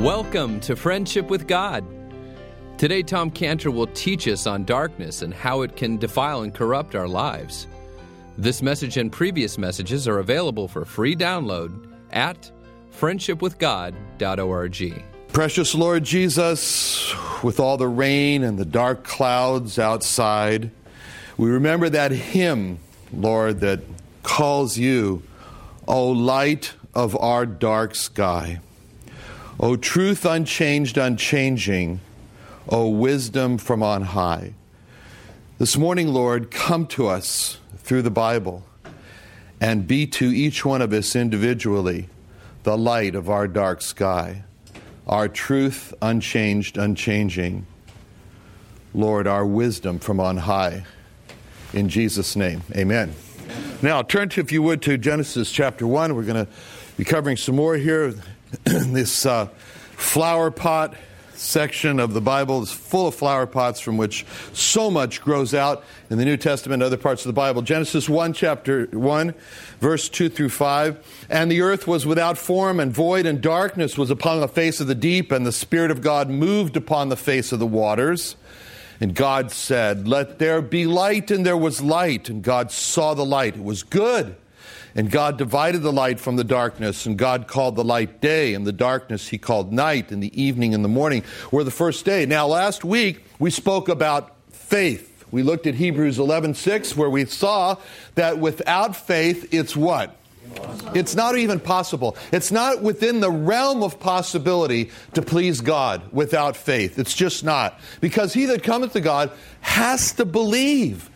Welcome 0.00 0.60
to 0.60 0.76
Friendship 0.76 1.28
with 1.28 1.46
God. 1.46 1.84
Today, 2.78 3.02
Tom 3.02 3.30
Cantor 3.30 3.70
will 3.70 3.88
teach 3.88 4.26
us 4.28 4.46
on 4.46 4.64
darkness 4.64 5.20
and 5.20 5.34
how 5.34 5.60
it 5.60 5.76
can 5.76 5.98
defile 5.98 6.40
and 6.40 6.54
corrupt 6.54 6.94
our 6.94 7.06
lives. 7.06 7.66
This 8.38 8.62
message 8.62 8.96
and 8.96 9.12
previous 9.12 9.58
messages 9.58 10.08
are 10.08 10.18
available 10.18 10.68
for 10.68 10.86
free 10.86 11.14
download 11.14 11.86
at 12.12 12.50
friendshipwithgod.org. 12.98 15.04
Precious 15.34 15.74
Lord 15.74 16.02
Jesus, 16.02 17.14
with 17.42 17.60
all 17.60 17.76
the 17.76 17.86
rain 17.86 18.42
and 18.42 18.58
the 18.58 18.64
dark 18.64 19.04
clouds 19.04 19.78
outside, 19.78 20.70
we 21.36 21.50
remember 21.50 21.90
that 21.90 22.10
hymn, 22.10 22.78
Lord, 23.12 23.60
that 23.60 23.80
calls 24.22 24.78
you, 24.78 25.22
O 25.86 26.08
light 26.08 26.72
of 26.94 27.14
our 27.20 27.44
dark 27.44 27.94
sky. 27.94 28.60
O 29.62 29.76
truth 29.76 30.24
unchanged, 30.24 30.96
unchanging, 30.96 32.00
O 32.70 32.88
wisdom 32.88 33.58
from 33.58 33.82
on 33.82 34.00
high. 34.00 34.54
This 35.58 35.76
morning, 35.76 36.08
Lord, 36.08 36.50
come 36.50 36.86
to 36.86 37.08
us 37.08 37.58
through 37.76 38.00
the 38.00 38.10
Bible 38.10 38.64
and 39.60 39.86
be 39.86 40.06
to 40.06 40.24
each 40.24 40.64
one 40.64 40.80
of 40.80 40.94
us 40.94 41.14
individually 41.14 42.08
the 42.62 42.78
light 42.78 43.14
of 43.14 43.28
our 43.28 43.46
dark 43.46 43.82
sky, 43.82 44.44
our 45.06 45.28
truth 45.28 45.92
unchanged, 46.00 46.78
unchanging. 46.78 47.66
Lord, 48.94 49.26
our 49.26 49.44
wisdom 49.44 49.98
from 49.98 50.20
on 50.20 50.38
high. 50.38 50.86
In 51.74 51.90
Jesus' 51.90 52.34
name, 52.34 52.62
amen. 52.74 53.14
Now, 53.82 54.00
turn 54.00 54.30
to, 54.30 54.40
if 54.40 54.52
you 54.52 54.62
would, 54.62 54.80
to 54.82 54.96
Genesis 54.96 55.52
chapter 55.52 55.86
1. 55.86 56.14
We're 56.16 56.22
going 56.22 56.46
to 56.46 56.50
be 56.96 57.04
covering 57.04 57.36
some 57.36 57.56
more 57.56 57.76
here. 57.76 58.14
this 58.64 59.26
uh, 59.26 59.46
flower 59.96 60.50
pot 60.50 60.94
section 61.34 62.00
of 62.00 62.12
the 62.12 62.20
Bible 62.20 62.62
is 62.62 62.72
full 62.72 63.06
of 63.06 63.14
flower 63.14 63.46
pots 63.46 63.80
from 63.80 63.96
which 63.96 64.26
so 64.52 64.90
much 64.90 65.22
grows 65.22 65.54
out 65.54 65.84
in 66.10 66.18
the 66.18 66.24
New 66.24 66.36
Testament 66.36 66.82
and 66.82 66.86
other 66.86 66.96
parts 66.96 67.24
of 67.24 67.28
the 67.28 67.32
Bible. 67.32 67.62
Genesis 67.62 68.08
1, 68.08 68.32
chapter 68.32 68.86
1, 68.86 69.34
verse 69.78 70.08
2 70.08 70.28
through 70.28 70.48
5. 70.48 71.26
And 71.30 71.50
the 71.50 71.60
earth 71.60 71.86
was 71.86 72.04
without 72.04 72.36
form 72.36 72.80
and 72.80 72.92
void, 72.92 73.24
and 73.24 73.40
darkness 73.40 73.96
was 73.96 74.10
upon 74.10 74.40
the 74.40 74.48
face 74.48 74.80
of 74.80 74.88
the 74.88 74.94
deep, 74.94 75.30
and 75.30 75.46
the 75.46 75.52
Spirit 75.52 75.90
of 75.90 76.02
God 76.02 76.28
moved 76.28 76.76
upon 76.76 77.08
the 77.08 77.16
face 77.16 77.52
of 77.52 77.58
the 77.60 77.66
waters. 77.66 78.36
And 79.00 79.14
God 79.14 79.50
said, 79.50 80.08
Let 80.08 80.40
there 80.40 80.60
be 80.60 80.86
light, 80.86 81.30
and 81.30 81.46
there 81.46 81.56
was 81.56 81.80
light. 81.80 82.28
And 82.28 82.42
God 82.42 82.70
saw 82.70 83.14
the 83.14 83.24
light. 83.24 83.56
It 83.56 83.64
was 83.64 83.82
good. 83.82 84.36
And 84.94 85.10
God 85.10 85.38
divided 85.38 85.82
the 85.82 85.92
light 85.92 86.18
from 86.18 86.36
the 86.36 86.44
darkness, 86.44 87.06
and 87.06 87.16
God 87.16 87.46
called 87.46 87.76
the 87.76 87.84
light 87.84 88.20
day, 88.20 88.54
and 88.54 88.66
the 88.66 88.72
darkness 88.72 89.28
he 89.28 89.38
called 89.38 89.72
night, 89.72 90.10
and 90.10 90.22
the 90.22 90.40
evening 90.40 90.74
and 90.74 90.84
the 90.84 90.88
morning 90.88 91.22
were 91.50 91.64
the 91.64 91.70
first 91.70 92.04
day. 92.04 92.26
Now, 92.26 92.46
last 92.46 92.84
week 92.84 93.24
we 93.38 93.50
spoke 93.50 93.88
about 93.88 94.32
faith. 94.50 95.24
We 95.30 95.42
looked 95.42 95.66
at 95.66 95.74
Hebrews 95.74 96.18
11:6 96.18 96.96
where 96.96 97.10
we 97.10 97.24
saw 97.24 97.76
that 98.14 98.38
without 98.38 98.96
faith 98.96 99.52
it's 99.52 99.76
what? 99.76 100.16
It's 100.94 101.14
not 101.14 101.36
even 101.36 101.60
possible. 101.60 102.16
It's 102.32 102.50
not 102.50 102.82
within 102.82 103.20
the 103.20 103.30
realm 103.30 103.82
of 103.82 104.00
possibility 104.00 104.90
to 105.14 105.22
please 105.22 105.60
God 105.60 106.02
without 106.12 106.56
faith. 106.56 106.98
It's 106.98 107.14
just 107.14 107.44
not. 107.44 107.78
Because 108.00 108.32
he 108.32 108.46
that 108.46 108.62
cometh 108.62 108.92
to 108.94 109.00
God 109.00 109.30
has 109.60 110.12
to 110.14 110.24
believe 110.24 111.09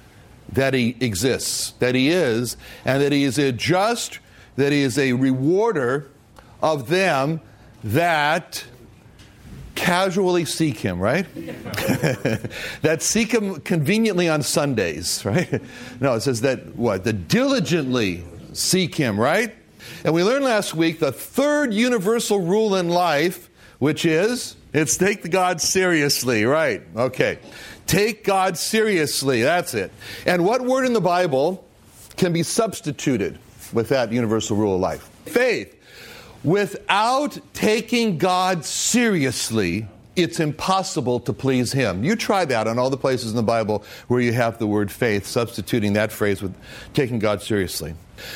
that 0.55 0.75
he 0.75 0.97
exists, 1.01 1.73
that 1.79 1.95
he 1.95 2.09
is, 2.09 2.57
and 2.85 3.03
that 3.03 3.13
he 3.13 3.25
is 3.25 3.39
a 3.39 3.53
just, 3.53 4.19
that 4.57 4.73
he 4.73 4.81
is 4.81 4.99
a 4.99 5.13
rewarder 5.13 6.11
of 6.63 6.89
them 6.89 7.41
that 7.83 8.65
casually 9.75 10.45
seek 10.45 10.79
him, 10.79 10.99
right? 10.99 11.27
that 12.83 12.99
seek 13.01 13.33
him 13.33 13.61
conveniently 13.61 14.29
on 14.29 14.43
Sundays, 14.43 15.25
right? 15.27 15.61
No, 16.01 16.15
it 16.15 16.21
says 16.21 16.41
that 16.43 16.77
what? 16.77 17.05
That 17.05 17.29
diligently 17.29 18.25
seek 18.53 18.95
him, 18.95 19.19
right? 19.19 19.55
And 20.05 20.15
we 20.15 20.23
learned 20.23 20.45
last 20.45 20.75
week 20.75 21.01
the 21.01 21.13
third 21.13 21.75
universal 21.75 22.41
rule 22.41 22.77
in 22.77 22.89
life, 22.89 23.51
which 23.79 24.05
is 24.05 24.57
it's 24.73 24.97
take 24.97 25.23
the 25.23 25.29
God 25.29 25.61
seriously, 25.61 26.45
right? 26.45 26.83
Okay. 26.97 27.39
Take 27.87 28.25
God 28.25 28.57
seriously. 28.57 29.43
That's 29.43 29.75
it. 29.75 29.93
And 30.27 30.45
what 30.45 30.63
word 30.63 30.87
in 30.87 30.93
the 30.93 31.01
Bible 31.01 31.65
can 32.17 32.33
be 32.33 32.43
substituted 32.43 33.39
with 33.73 33.89
that 33.91 34.13
universal 34.13 34.57
rule 34.57 34.75
of 34.75 34.81
life? 34.81 35.03
Faith. 35.27 35.71
Without 36.43 37.39
taking 37.55 38.19
God 38.19 38.65
seriously, 38.65 39.87
it's 40.17 40.41
impossible 40.41 41.21
to 41.21 41.33
please 41.33 41.73
Him. 41.73 42.05
You 42.05 42.17
try 42.17 42.45
that 42.45 42.67
on 42.67 42.79
all 42.79 42.91
the 42.91 42.97
places 42.97 43.31
in 43.31 43.37
the 43.37 43.43
Bible 43.43 43.85
where 44.09 44.21
you 44.21 44.33
have 44.33 44.59
the 44.59 44.67
word 44.67 44.91
faith, 44.91 45.27
substituting 45.27 45.95
that 45.95 46.13
phrase 46.13 46.43
with 46.43 46.55
taking 46.93 47.19
God 47.19 47.43
seriously. 47.43 47.95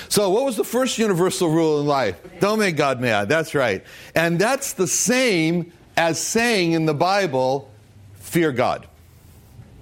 So, 0.08 0.30
what 0.30 0.44
was 0.44 0.56
the 0.56 0.64
first 0.64 0.98
universal 0.98 1.50
rule 1.50 1.80
in 1.80 1.86
life? 1.86 2.20
Don't 2.40 2.58
make 2.58 2.76
God 2.76 3.00
mad. 3.00 3.28
That's 3.28 3.54
right. 3.54 3.84
And 4.14 4.38
that's 4.38 4.72
the 4.72 4.88
same 4.88 5.72
as 5.96 6.18
saying 6.18 6.72
in 6.72 6.86
the 6.86 6.94
Bible, 6.94 7.70
fear 8.14 8.52
God. 8.52 8.86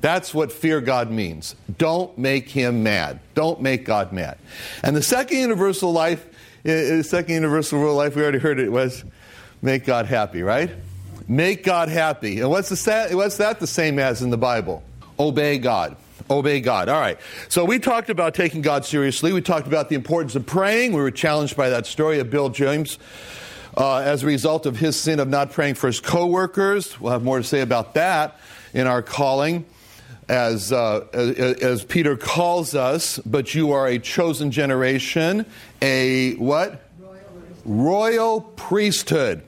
That's 0.06 0.32
what 0.32 0.52
fear 0.52 0.80
God 0.80 1.10
means. 1.10 1.56
Don't 1.78 2.16
make 2.16 2.48
him 2.48 2.84
mad. 2.84 3.18
Don't 3.34 3.60
make 3.60 3.84
God 3.84 4.12
mad. 4.12 4.38
And 4.84 4.94
the 4.94 5.02
second 5.02 5.36
universal 5.36 5.92
life, 5.92 6.24
the 6.62 7.02
second 7.02 7.34
universal 7.34 7.80
rule 7.80 7.90
of 7.90 7.96
life, 7.96 8.14
we 8.14 8.22
already 8.22 8.38
heard 8.38 8.60
it 8.60 8.70
was 8.70 9.02
make 9.62 9.84
God 9.84 10.06
happy, 10.06 10.44
right? 10.44 10.70
Make 11.26 11.64
God 11.64 11.88
happy. 11.88 12.38
And 12.38 12.50
what's, 12.50 12.68
the, 12.68 13.08
what's 13.14 13.38
that 13.38 13.58
the 13.58 13.66
same 13.66 13.98
as 13.98 14.22
in 14.22 14.30
the 14.30 14.38
Bible? 14.38 14.84
Obey 15.18 15.58
God. 15.58 15.96
Obey 16.30 16.60
God. 16.60 16.88
All 16.88 17.00
right. 17.00 17.18
So 17.48 17.64
we 17.64 17.80
talked 17.80 18.08
about 18.08 18.32
taking 18.32 18.62
God 18.62 18.84
seriously. 18.84 19.32
We 19.32 19.40
talked 19.40 19.66
about 19.66 19.88
the 19.88 19.96
importance 19.96 20.36
of 20.36 20.46
praying. 20.46 20.92
We 20.92 21.02
were 21.02 21.10
challenged 21.10 21.56
by 21.56 21.70
that 21.70 21.84
story 21.84 22.20
of 22.20 22.30
Bill 22.30 22.50
James. 22.50 23.00
Uh, 23.76 23.98
as 23.98 24.22
a 24.22 24.26
result 24.26 24.66
of 24.66 24.78
his 24.78 24.94
sin 24.94 25.18
of 25.18 25.28
not 25.28 25.50
praying 25.50 25.74
for 25.74 25.88
his 25.88 25.98
coworkers. 25.98 26.98
We'll 27.00 27.12
have 27.12 27.24
more 27.24 27.38
to 27.38 27.44
say 27.44 27.60
about 27.60 27.94
that 27.94 28.38
in 28.72 28.86
our 28.86 29.02
calling 29.02 29.66
as, 30.28 30.72
uh, 30.72 31.06
as 31.12 31.84
Peter 31.84 32.16
calls 32.16 32.74
us, 32.74 33.18
but 33.20 33.54
you 33.54 33.72
are 33.72 33.86
a 33.86 33.98
chosen 33.98 34.50
generation, 34.50 35.46
a 35.80 36.34
what? 36.34 36.82
Royal 37.64 38.40
priesthood. 38.40 39.42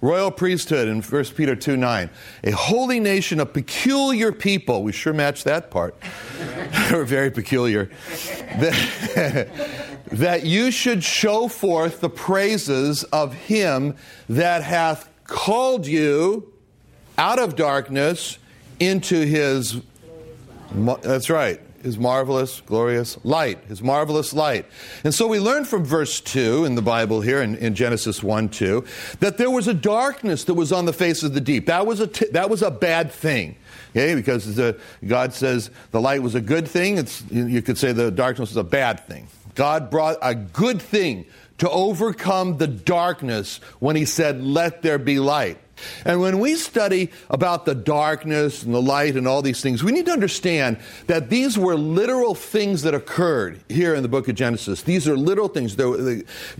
Royal 0.00 0.32
priesthood 0.32 0.88
in 0.88 1.00
1 1.00 1.24
Peter 1.36 1.54
2 1.54 1.76
9. 1.76 2.10
A 2.42 2.50
holy 2.50 2.98
nation, 2.98 3.38
a 3.38 3.46
peculiar 3.46 4.32
people. 4.32 4.82
We 4.82 4.90
sure 4.90 5.12
match 5.12 5.44
that 5.44 5.70
part. 5.70 5.96
We're 6.90 7.04
very 7.04 7.30
peculiar. 7.30 7.88
That, 8.58 9.48
that 10.06 10.44
you 10.44 10.72
should 10.72 11.04
show 11.04 11.46
forth 11.46 12.00
the 12.00 12.10
praises 12.10 13.04
of 13.04 13.32
him 13.32 13.94
that 14.28 14.64
hath 14.64 15.08
called 15.24 15.86
you 15.86 16.52
out 17.16 17.38
of 17.38 17.54
darkness 17.54 18.38
into 18.80 19.24
his 19.24 19.80
that's 20.74 21.30
right. 21.30 21.60
His 21.82 21.98
marvelous, 21.98 22.60
glorious 22.60 23.18
light. 23.24 23.58
His 23.66 23.82
marvelous 23.82 24.32
light. 24.32 24.66
And 25.02 25.12
so 25.12 25.26
we 25.26 25.40
learn 25.40 25.64
from 25.64 25.84
verse 25.84 26.20
2 26.20 26.64
in 26.64 26.76
the 26.76 26.82
Bible 26.82 27.20
here 27.20 27.42
in, 27.42 27.56
in 27.56 27.74
Genesis 27.74 28.22
1 28.22 28.50
2 28.50 28.84
that 29.18 29.36
there 29.36 29.50
was 29.50 29.66
a 29.66 29.74
darkness 29.74 30.44
that 30.44 30.54
was 30.54 30.72
on 30.72 30.84
the 30.84 30.92
face 30.92 31.24
of 31.24 31.34
the 31.34 31.40
deep. 31.40 31.66
That 31.66 31.86
was 31.86 31.98
a, 31.98 32.06
t- 32.06 32.28
that 32.32 32.48
was 32.48 32.62
a 32.62 32.70
bad 32.70 33.10
thing. 33.10 33.56
Okay, 33.90 34.14
because 34.14 34.54
the, 34.54 34.78
God 35.06 35.34
says 35.34 35.70
the 35.90 36.00
light 36.00 36.22
was 36.22 36.34
a 36.34 36.40
good 36.40 36.68
thing. 36.68 36.98
It's, 36.98 37.22
you 37.30 37.60
could 37.62 37.76
say 37.76 37.92
the 37.92 38.10
darkness 38.10 38.50
was 38.50 38.56
a 38.56 38.64
bad 38.64 39.00
thing. 39.00 39.26
God 39.54 39.90
brought 39.90 40.16
a 40.22 40.34
good 40.34 40.80
thing 40.80 41.26
to 41.58 41.68
overcome 41.68 42.56
the 42.56 42.66
darkness 42.66 43.58
when 43.80 43.96
He 43.96 44.04
said, 44.04 44.42
Let 44.42 44.82
there 44.82 44.98
be 44.98 45.18
light. 45.18 45.58
And 46.04 46.20
when 46.20 46.38
we 46.38 46.54
study 46.56 47.10
about 47.30 47.64
the 47.64 47.74
darkness 47.74 48.62
and 48.62 48.74
the 48.74 48.82
light 48.82 49.16
and 49.16 49.26
all 49.26 49.42
these 49.42 49.60
things, 49.60 49.82
we 49.82 49.92
need 49.92 50.06
to 50.06 50.12
understand 50.12 50.78
that 51.06 51.30
these 51.30 51.58
were 51.58 51.74
literal 51.74 52.34
things 52.34 52.82
that 52.82 52.94
occurred 52.94 53.60
here 53.68 53.94
in 53.94 54.02
the 54.02 54.08
book 54.08 54.28
of 54.28 54.34
Genesis. 54.34 54.82
These 54.82 55.08
are 55.08 55.16
literal 55.16 55.48
things. 55.48 55.74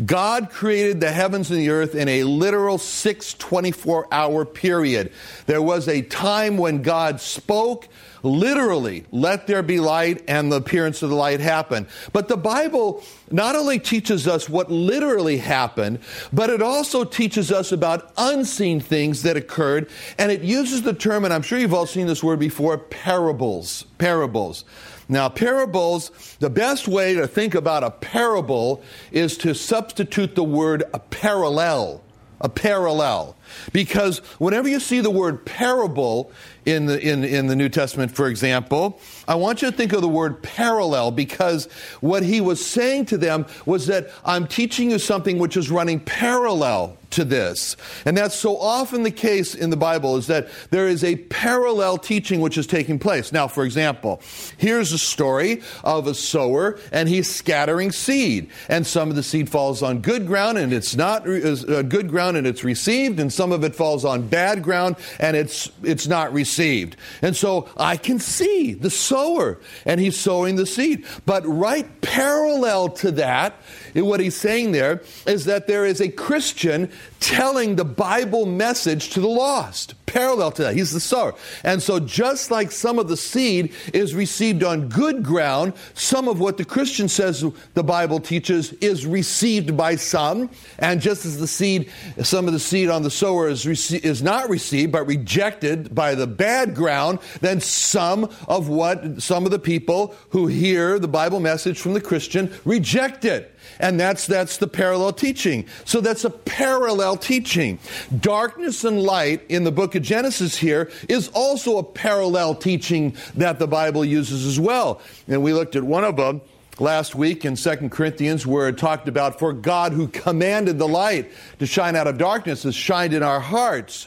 God 0.04 0.50
created 0.50 1.00
the 1.00 1.12
heavens 1.12 1.50
and 1.50 1.58
the 1.58 1.70
earth 1.70 1.94
in 1.94 2.08
a 2.08 2.24
literal 2.24 2.78
six 2.78 3.34
24 3.34 4.08
hour 4.12 4.44
period. 4.44 5.12
There 5.46 5.62
was 5.62 5.88
a 5.88 6.02
time 6.02 6.56
when 6.56 6.82
God 6.82 7.20
spoke 7.20 7.88
literally, 8.22 9.04
let 9.10 9.46
there 9.46 9.62
be 9.62 9.80
light, 9.80 10.22
and 10.28 10.50
the 10.50 10.56
appearance 10.56 11.02
of 11.02 11.10
the 11.10 11.16
light 11.16 11.40
happened. 11.40 11.86
But 12.12 12.28
the 12.28 12.36
Bible 12.36 13.02
not 13.30 13.56
only 13.56 13.78
teaches 13.78 14.26
us 14.28 14.48
what 14.48 14.70
literally 14.70 15.38
happened, 15.38 16.00
but 16.32 16.50
it 16.50 16.62
also 16.62 17.04
teaches 17.04 17.50
us 17.50 17.72
about 17.72 18.12
unseen 18.16 18.80
things 18.80 19.22
that 19.22 19.36
occurred. 19.36 19.90
And 20.18 20.30
it 20.30 20.42
uses 20.42 20.82
the 20.82 20.94
term, 20.94 21.24
and 21.24 21.32
I'm 21.32 21.42
sure 21.42 21.58
you've 21.58 21.74
all 21.74 21.86
seen 21.86 22.06
this 22.06 22.22
word 22.22 22.38
before, 22.38 22.78
parables. 22.78 23.84
Parables. 23.98 24.64
Now, 25.08 25.28
parables, 25.28 26.10
the 26.38 26.50
best 26.50 26.88
way 26.88 27.14
to 27.14 27.26
think 27.26 27.54
about 27.54 27.84
a 27.84 27.90
parable 27.90 28.82
is 29.10 29.36
to 29.38 29.54
substitute 29.54 30.34
the 30.34 30.44
word 30.44 30.84
a 30.94 30.98
parallel 30.98 32.02
a 32.42 32.48
parallel. 32.48 33.36
Because 33.72 34.18
whenever 34.38 34.68
you 34.68 34.80
see 34.80 35.00
the 35.00 35.10
word 35.10 35.44
parable 35.44 36.32
in 36.64 36.86
the, 36.86 37.00
in, 37.00 37.24
in 37.24 37.46
the 37.46 37.56
New 37.56 37.68
Testament, 37.68 38.12
for 38.12 38.28
example, 38.28 39.00
I 39.26 39.34
want 39.34 39.62
you 39.62 39.70
to 39.70 39.76
think 39.76 39.92
of 39.92 40.00
the 40.00 40.08
word 40.08 40.42
parallel 40.42 41.10
because 41.10 41.66
what 42.00 42.22
he 42.22 42.40
was 42.40 42.64
saying 42.64 43.06
to 43.06 43.18
them 43.18 43.46
was 43.66 43.86
that 43.86 44.10
I'm 44.24 44.46
teaching 44.46 44.90
you 44.90 44.98
something 44.98 45.38
which 45.38 45.56
is 45.56 45.70
running 45.70 46.00
parallel 46.00 46.98
to 47.12 47.24
this. 47.24 47.76
And 48.04 48.16
that's 48.16 48.34
so 48.34 48.56
often 48.56 49.02
the 49.02 49.10
case 49.10 49.54
in 49.54 49.70
the 49.70 49.76
Bible 49.76 50.16
is 50.16 50.26
that 50.26 50.48
there 50.70 50.88
is 50.88 51.04
a 51.04 51.16
parallel 51.16 51.98
teaching 51.98 52.40
which 52.40 52.58
is 52.58 52.66
taking 52.66 52.98
place. 52.98 53.32
Now, 53.32 53.48
for 53.48 53.64
example, 53.64 54.20
here's 54.56 54.92
a 54.92 54.98
story 54.98 55.62
of 55.84 56.06
a 56.06 56.14
sower 56.14 56.78
and 56.90 57.08
he's 57.08 57.32
scattering 57.32 57.92
seed. 57.92 58.50
And 58.68 58.86
some 58.86 59.10
of 59.10 59.16
the 59.16 59.22
seed 59.22 59.48
falls 59.48 59.82
on 59.82 60.00
good 60.00 60.26
ground 60.26 60.58
and 60.58 60.72
it's 60.72 60.96
not 60.96 61.28
uh, 61.28 61.82
good 61.82 62.08
ground 62.08 62.36
and 62.36 62.46
it's 62.46 62.64
received 62.64 63.20
and 63.20 63.32
some 63.32 63.41
of 63.50 63.64
it 63.64 63.74
falls 63.74 64.04
on 64.04 64.28
bad 64.28 64.62
ground 64.62 64.96
and 65.18 65.36
it's 65.36 65.70
it's 65.82 66.06
not 66.06 66.32
received. 66.32 66.96
And 67.22 67.34
so 67.34 67.68
I 67.76 67.96
can 67.96 68.20
see 68.20 68.74
the 68.74 68.90
sower 68.90 69.58
and 69.84 70.00
he's 70.00 70.18
sowing 70.18 70.56
the 70.56 70.66
seed. 70.66 71.04
But 71.26 71.44
right 71.46 72.00
parallel 72.02 72.90
to 72.90 73.10
that, 73.12 73.54
what 73.94 74.20
he's 74.20 74.36
saying 74.36 74.72
there 74.72 75.02
is 75.26 75.46
that 75.46 75.66
there 75.66 75.86
is 75.86 76.00
a 76.00 76.08
Christian 76.08 76.90
telling 77.20 77.76
the 77.76 77.84
Bible 77.84 78.46
message 78.46 79.10
to 79.10 79.20
the 79.20 79.28
lost. 79.28 79.94
Parallel 80.12 80.50
to 80.52 80.62
that, 80.64 80.74
he's 80.74 80.92
the 80.92 81.00
sower. 81.00 81.34
And 81.64 81.82
so, 81.82 81.98
just 81.98 82.50
like 82.50 82.70
some 82.70 82.98
of 82.98 83.08
the 83.08 83.16
seed 83.16 83.72
is 83.94 84.14
received 84.14 84.62
on 84.62 84.90
good 84.90 85.22
ground, 85.22 85.72
some 85.94 86.28
of 86.28 86.38
what 86.38 86.58
the 86.58 86.66
Christian 86.66 87.08
says 87.08 87.42
the 87.72 87.82
Bible 87.82 88.20
teaches 88.20 88.74
is 88.74 89.06
received 89.06 89.74
by 89.74 89.96
some. 89.96 90.50
And 90.78 91.00
just 91.00 91.24
as 91.24 91.38
the 91.38 91.46
seed, 91.46 91.90
some 92.22 92.46
of 92.46 92.52
the 92.52 92.60
seed 92.60 92.90
on 92.90 93.02
the 93.02 93.10
sower 93.10 93.48
is, 93.48 93.64
rece- 93.64 94.04
is 94.04 94.22
not 94.22 94.50
received 94.50 94.92
but 94.92 95.06
rejected 95.06 95.94
by 95.94 96.14
the 96.14 96.26
bad 96.26 96.74
ground, 96.74 97.18
then 97.40 97.60
some 97.60 98.28
of 98.48 98.68
what 98.68 99.22
some 99.22 99.46
of 99.46 99.50
the 99.50 99.58
people 99.58 100.14
who 100.28 100.46
hear 100.46 100.98
the 100.98 101.08
Bible 101.08 101.40
message 101.40 101.80
from 101.80 101.94
the 101.94 102.02
Christian 102.02 102.52
reject 102.66 103.24
it. 103.24 103.51
And 103.82 103.98
that's, 103.98 104.26
that's 104.26 104.56
the 104.58 104.68
parallel 104.68 105.12
teaching. 105.12 105.66
So 105.84 106.00
that's 106.00 106.24
a 106.24 106.30
parallel 106.30 107.16
teaching. 107.16 107.80
Darkness 108.20 108.84
and 108.84 109.02
light 109.02 109.42
in 109.48 109.64
the 109.64 109.72
book 109.72 109.94
of 109.96 110.02
Genesis 110.02 110.56
here 110.56 110.90
is 111.08 111.28
also 111.34 111.78
a 111.78 111.82
parallel 111.82 112.54
teaching 112.54 113.16
that 113.34 113.58
the 113.58 113.66
Bible 113.66 114.04
uses 114.04 114.46
as 114.46 114.58
well. 114.58 115.02
And 115.26 115.42
we 115.42 115.52
looked 115.52 115.74
at 115.74 115.82
one 115.82 116.04
of 116.04 116.16
them 116.16 116.40
last 116.78 117.14
week 117.16 117.44
in 117.44 117.56
2 117.56 117.88
Corinthians 117.90 118.46
where 118.46 118.68
it 118.68 118.78
talked 118.78 119.08
about 119.08 119.40
for 119.40 119.52
God 119.52 119.92
who 119.92 120.06
commanded 120.06 120.78
the 120.78 120.88
light 120.88 121.30
to 121.58 121.66
shine 121.66 121.96
out 121.96 122.06
of 122.06 122.18
darkness 122.18 122.62
has 122.62 122.76
shined 122.76 123.12
in 123.12 123.24
our 123.24 123.40
hearts. 123.40 124.06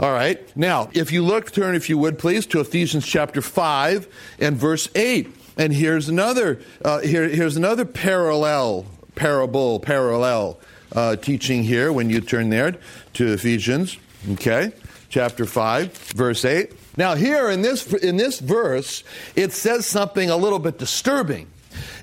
All 0.00 0.12
right. 0.12 0.40
Now, 0.56 0.88
if 0.94 1.12
you 1.12 1.22
look, 1.22 1.52
turn 1.52 1.74
if 1.74 1.90
you 1.90 1.98
would 1.98 2.18
please 2.18 2.46
to 2.46 2.60
Ephesians 2.60 3.06
chapter 3.06 3.42
5 3.42 4.08
and 4.40 4.56
verse 4.56 4.88
8. 4.94 5.28
And 5.58 5.72
here's 5.72 6.08
another, 6.08 6.60
uh, 6.84 7.00
here, 7.00 7.28
here's 7.28 7.56
another 7.56 7.84
parallel, 7.84 8.86
parable, 9.14 9.80
parallel 9.80 10.58
uh, 10.94 11.16
teaching 11.16 11.62
here 11.62 11.92
when 11.92 12.10
you 12.10 12.20
turn 12.20 12.50
there 12.50 12.76
to 13.14 13.32
Ephesians, 13.32 13.96
okay, 14.32 14.72
chapter 15.08 15.46
5, 15.46 15.96
verse 16.14 16.44
8. 16.44 16.72
Now, 16.96 17.14
here 17.14 17.50
in 17.50 17.62
this, 17.62 17.92
in 17.94 18.16
this 18.16 18.38
verse, 18.38 19.02
it 19.34 19.52
says 19.52 19.86
something 19.86 20.28
a 20.28 20.36
little 20.36 20.58
bit 20.58 20.78
disturbing. 20.78 21.48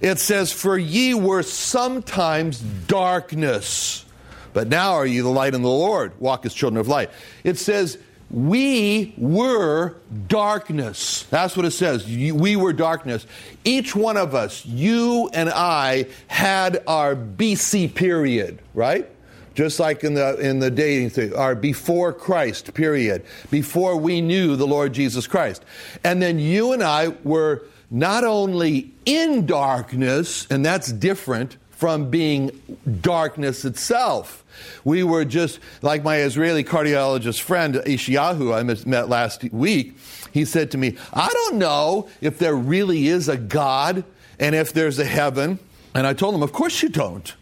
It 0.02 0.20
says, 0.20 0.52
For 0.52 0.78
ye 0.78 1.14
were 1.14 1.44
sometimes 1.44 2.60
darkness, 2.60 4.06
but 4.54 4.68
now 4.68 4.94
are 4.94 5.06
ye 5.06 5.20
the 5.20 5.30
light 5.30 5.54
in 5.54 5.62
the 5.62 5.70
Lord. 5.70 6.20
Walk 6.20 6.46
as 6.46 6.54
children 6.54 6.80
of 6.80 6.88
light. 6.88 7.12
It 7.44 7.58
says, 7.58 8.00
we 8.32 9.14
were 9.18 9.96
darkness. 10.28 11.24
That's 11.30 11.58
what 11.58 11.66
it 11.66 11.72
says. 11.72 12.06
We 12.06 12.56
were 12.56 12.74
darkness. 12.74 13.26
Each 13.64 13.96
one 13.96 14.18
of 14.18 14.36
us, 14.36 14.66
you 14.66 15.30
and 15.34 15.50
I, 15.50 16.08
had 16.28 16.84
our 16.86 17.16
BC 17.16 17.96
period, 17.96 18.60
right? 18.74 19.10
Just 19.56 19.80
like 19.80 20.04
in 20.04 20.14
the 20.14 20.38
in 20.38 20.60
the 20.60 20.72
dating 20.72 21.10
thing, 21.10 21.34
our 21.36 21.56
before 21.56 22.14
Christ 22.14 22.74
period, 22.74 23.26
before 23.50 23.98
we 23.98 24.22
knew 24.22 24.56
the 24.56 24.68
Lord 24.68 24.94
Jesus 24.94 25.28
Christ. 25.28 25.66
And 26.04 26.22
then 26.22 26.40
you 26.40 26.72
and 26.72 26.84
I 26.84 27.10
were 27.24 27.64
not 27.92 28.24
only 28.24 28.92
in 29.06 29.48
darkness, 29.48 30.48
and 30.50 30.64
that's 30.64 30.92
different 30.92 31.58
from 31.80 32.10
being 32.10 32.52
darkness 33.00 33.64
itself. 33.64 34.44
We 34.84 35.02
were 35.02 35.24
just 35.24 35.62
like 35.82 36.04
my 36.04 36.18
Israeli 36.18 36.66
cardiologist 36.66 37.40
friend 37.40 37.76
Ishayahu 37.76 38.54
I 38.54 38.64
met 38.90 39.08
last 39.08 39.46
week. 39.54 39.98
He 40.34 40.44
said 40.44 40.72
to 40.72 40.78
me, 40.78 40.98
I 41.14 41.30
don't 41.30 41.58
know 41.58 42.10
if 42.20 42.38
there 42.38 42.54
really 42.54 43.08
is 43.08 43.30
a 43.30 43.38
God 43.38 44.04
and 44.42 44.56
if 44.56 44.74
there's 44.74 45.00
a 45.00 45.06
heaven. 45.06 45.58
And 45.96 46.06
I 46.06 46.12
told 46.12 46.36
him, 46.36 46.44
Of 46.44 46.52
course 46.52 46.84
you 46.84 46.90
don't. 46.90 47.34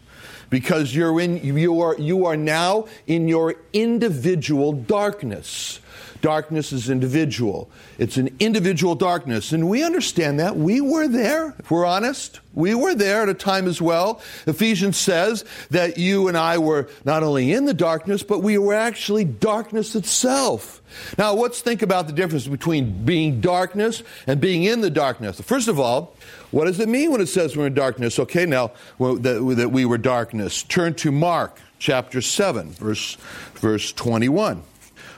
Because 0.50 0.94
you're 0.94 1.20
in 1.20 1.38
you 1.44 1.80
are 1.80 1.96
you 1.98 2.24
are 2.24 2.36
now 2.36 2.86
in 3.08 3.26
your 3.26 3.56
individual 3.72 4.72
darkness. 4.72 5.80
Darkness 6.20 6.72
is 6.72 6.90
individual. 6.90 7.70
It's 7.98 8.16
an 8.16 8.34
individual 8.40 8.94
darkness. 8.94 9.52
And 9.52 9.68
we 9.68 9.84
understand 9.84 10.40
that. 10.40 10.56
We 10.56 10.80
were 10.80 11.06
there, 11.06 11.54
if 11.58 11.70
we're 11.70 11.86
honest. 11.86 12.40
We 12.54 12.74
were 12.74 12.94
there 12.94 13.22
at 13.22 13.28
a 13.28 13.34
time 13.34 13.68
as 13.68 13.80
well. 13.80 14.20
Ephesians 14.46 14.96
says 14.96 15.44
that 15.70 15.96
you 15.96 16.26
and 16.26 16.36
I 16.36 16.58
were 16.58 16.88
not 17.04 17.22
only 17.22 17.52
in 17.52 17.66
the 17.66 17.74
darkness, 17.74 18.24
but 18.24 18.42
we 18.42 18.58
were 18.58 18.74
actually 18.74 19.24
darkness 19.24 19.94
itself. 19.94 20.82
Now, 21.16 21.34
let's 21.34 21.60
think 21.60 21.82
about 21.82 22.08
the 22.08 22.12
difference 22.12 22.48
between 22.48 23.04
being 23.04 23.40
darkness 23.40 24.02
and 24.26 24.40
being 24.40 24.64
in 24.64 24.80
the 24.80 24.90
darkness. 24.90 25.40
First 25.40 25.68
of 25.68 25.78
all, 25.78 26.14
what 26.50 26.64
does 26.64 26.80
it 26.80 26.88
mean 26.88 27.12
when 27.12 27.20
it 27.20 27.28
says 27.28 27.56
we're 27.56 27.66
in 27.66 27.74
darkness? 27.74 28.18
Okay, 28.18 28.44
now 28.44 28.72
that, 28.98 29.70
we 29.70 29.84
were 29.84 29.98
darkness. 29.98 30.64
Turn 30.64 30.94
to 30.94 31.12
Mark 31.12 31.60
chapter 31.78 32.20
7, 32.20 32.70
verse, 32.72 33.14
verse 33.54 33.92
21. 33.92 34.62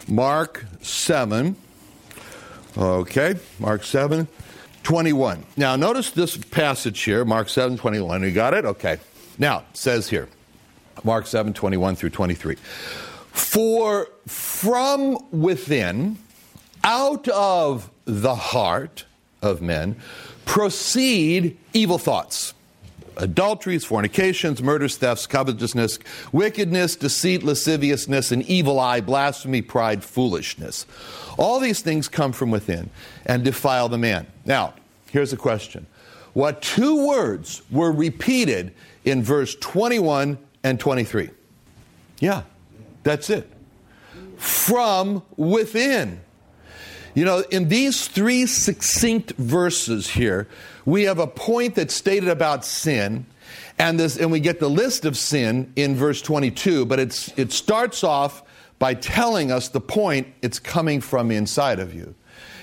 Mark 0.09 0.65
7. 0.83 1.57
Okay, 2.77 3.35
Mark 3.59 3.85
7, 3.85 4.29
21. 4.83 5.45
Now, 5.57 5.77
notice 5.77 6.11
this 6.11 6.37
passage 6.37 7.01
here, 7.03 7.25
Mark 7.25 7.49
7, 7.49 7.77
21. 7.77 8.23
You 8.23 8.31
got 8.31 8.55
it? 8.55 8.65
Okay. 8.65 8.99
Now, 9.39 9.61
it 9.71 9.77
says 9.77 10.09
here, 10.09 10.29
Mark 11.03 11.27
7, 11.27 11.53
21 11.53 11.97
through 11.97 12.11
23. 12.11 12.57
For 13.33 14.09
from 14.27 15.19
within, 15.31 16.19
out 16.85 17.29
of 17.29 17.91
the 18.05 18.35
heart 18.35 19.05
of 19.43 19.63
men, 19.63 19.97
proceed 20.45 21.59
evil 21.73 21.99
thoughts 21.99 22.55
adulteries, 23.21 23.85
fornications, 23.85 24.63
murders, 24.63 24.97
thefts, 24.97 25.27
covetousness, 25.27 25.99
wickedness, 26.33 26.97
deceit, 26.97 27.43
lasciviousness, 27.43 28.33
an 28.33 28.43
evil 28.43 28.81
eye, 28.81 29.01
blasphemy, 29.01 29.63
pride, 29.63 30.03
foolishness. 30.03 30.87
All 31.39 31.61
these 31.61 31.81
things 31.81 32.09
come 32.09 32.33
from 32.33 32.51
within 32.51 32.91
and 33.27 33.45
defile 33.45 33.89
the 33.89 33.99
man. 33.99 34.27
Now, 34.45 34.75
here's 35.11 35.33
a 35.33 35.37
question. 35.37 35.87
What 36.33 36.63
two 36.63 37.07
words 37.07 37.63
were 37.71 37.93
repeated 37.93 38.73
in 39.05 39.23
verse 39.23 39.55
21 39.57 40.39
and 40.63 40.79
23? 40.79 41.31
Yeah, 42.21 42.43
that's 43.03 43.31
it. 43.31 43.51
From 44.37 45.23
within. 45.37 46.21
You 47.15 47.25
know, 47.25 47.45
in 47.51 47.69
these 47.69 48.07
three 48.07 48.47
succinct 48.47 49.33
verses 49.33 50.11
here, 50.11 50.49
we 50.85 51.05
have 51.05 51.19
a 51.19 51.27
point 51.27 51.75
that's 51.75 51.95
stated 51.95 52.29
about 52.29 52.65
sin, 52.65 53.27
and, 53.79 53.99
this, 53.99 54.17
and 54.17 54.31
we 54.31 54.41
get 54.41 54.61
the 54.61 54.71
list 54.71 55.05
of 55.05 55.17
sin 55.17 55.73
in 55.75 55.97
verse 55.97 56.23
22, 56.23 56.87
but 56.87 57.01
it's, 57.01 57.37
it 57.37 57.53
starts 57.53 58.05
off 58.05 58.43
by 58.79 58.95
telling 58.95 59.51
us 59.51 59.69
the 59.69 59.81
point 59.81 60.29
it's 60.41 60.59
coming 60.59 61.01
from 61.01 61.31
inside 61.31 61.81
of 61.81 61.95
you 61.95 62.15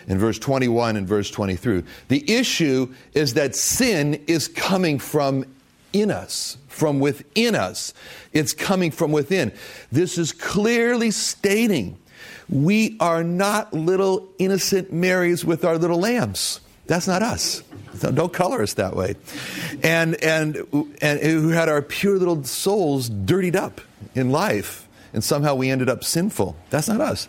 in 0.08 0.18
verse 0.18 0.40
21 0.40 0.96
and 0.96 1.08
verse 1.08 1.30
23. 1.30 1.84
The 2.08 2.32
issue 2.32 2.94
is 3.14 3.34
that 3.34 3.56
sin 3.56 4.24
is 4.28 4.48
coming 4.48 5.00
from 5.00 5.46
in 5.94 6.10
us, 6.10 6.58
from 6.68 7.00
within 7.00 7.56
us. 7.56 7.94
It's 8.34 8.54
coming 8.54 8.92
from 8.92 9.12
within. 9.12 9.52
This 9.92 10.18
is 10.18 10.32
clearly 10.32 11.12
stating 11.12 11.98
we 12.50 12.98
are 13.00 13.24
not 13.24 13.74
little 13.74 14.28
innocent 14.40 14.92
Marys 14.92 15.44
with 15.44 15.66
our 15.66 15.78
little 15.78 16.00
lambs. 16.00 16.62
That's 16.88 17.08
not 17.08 17.22
us. 17.22 17.64
Don't 18.00 18.32
color 18.32 18.62
us 18.62 18.76
that 18.76 18.96
way. 18.96 19.16
And, 19.84 20.22
and, 20.24 20.58
and 21.02 21.20
who 21.20 21.50
had 21.50 21.68
our 21.68 21.82
pure 21.82 22.18
little 22.18 22.44
souls 22.44 23.10
dirtied 23.10 23.56
up 23.56 23.82
in 24.16 24.32
life, 24.32 24.88
and 25.14 25.24
somehow 25.24 25.56
we 25.56 25.70
ended 25.70 25.90
up 25.90 26.04
sinful. 26.04 26.56
That's 26.70 26.88
not 26.88 27.02
us. 27.02 27.28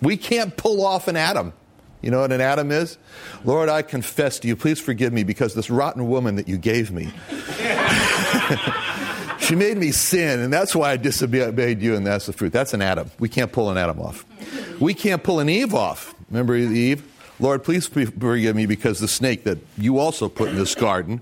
We 0.00 0.16
can't 0.16 0.56
pull 0.56 0.84
off 0.84 1.08
an 1.08 1.16
Adam. 1.16 1.52
You 2.00 2.10
know 2.10 2.20
what 2.20 2.32
an 2.32 2.40
Adam 2.40 2.70
is? 2.70 2.98
Lord, 3.44 3.68
I 3.68 3.82
confess 3.82 4.38
to 4.40 4.48
you, 4.48 4.56
please 4.56 4.78
forgive 4.78 5.12
me 5.12 5.24
because 5.24 5.54
this 5.54 5.70
rotten 5.70 6.08
woman 6.08 6.36
that 6.36 6.48
you 6.48 6.58
gave 6.58 6.90
me. 6.90 7.10
she 9.38 9.54
made 9.54 9.78
me 9.78 9.90
sin, 9.90 10.40
and 10.40 10.52
that's 10.52 10.76
why 10.76 10.92
I 10.92 10.96
disobeyed 10.98 11.80
you, 11.80 11.94
and 11.94 12.06
that's 12.06 12.26
the 12.26 12.34
fruit. 12.34 12.52
That's 12.52 12.74
an 12.74 12.82
Adam. 12.82 13.10
We 13.18 13.30
can't 13.30 13.50
pull 13.50 13.70
an 13.70 13.78
Adam 13.78 14.00
off. 14.00 14.26
We 14.80 14.94
can't 14.94 15.22
pull 15.22 15.40
an 15.40 15.48
Eve 15.48 15.74
off. 15.74 16.14
Remember 16.30 16.56
Eve? 16.56 17.02
Lord, 17.40 17.64
please 17.64 17.86
forgive 17.86 18.54
me 18.54 18.66
because 18.66 19.00
the 19.00 19.08
snake 19.08 19.44
that 19.44 19.58
you 19.76 19.98
also 19.98 20.28
put 20.28 20.50
in 20.50 20.56
this 20.56 20.74
garden. 20.74 21.20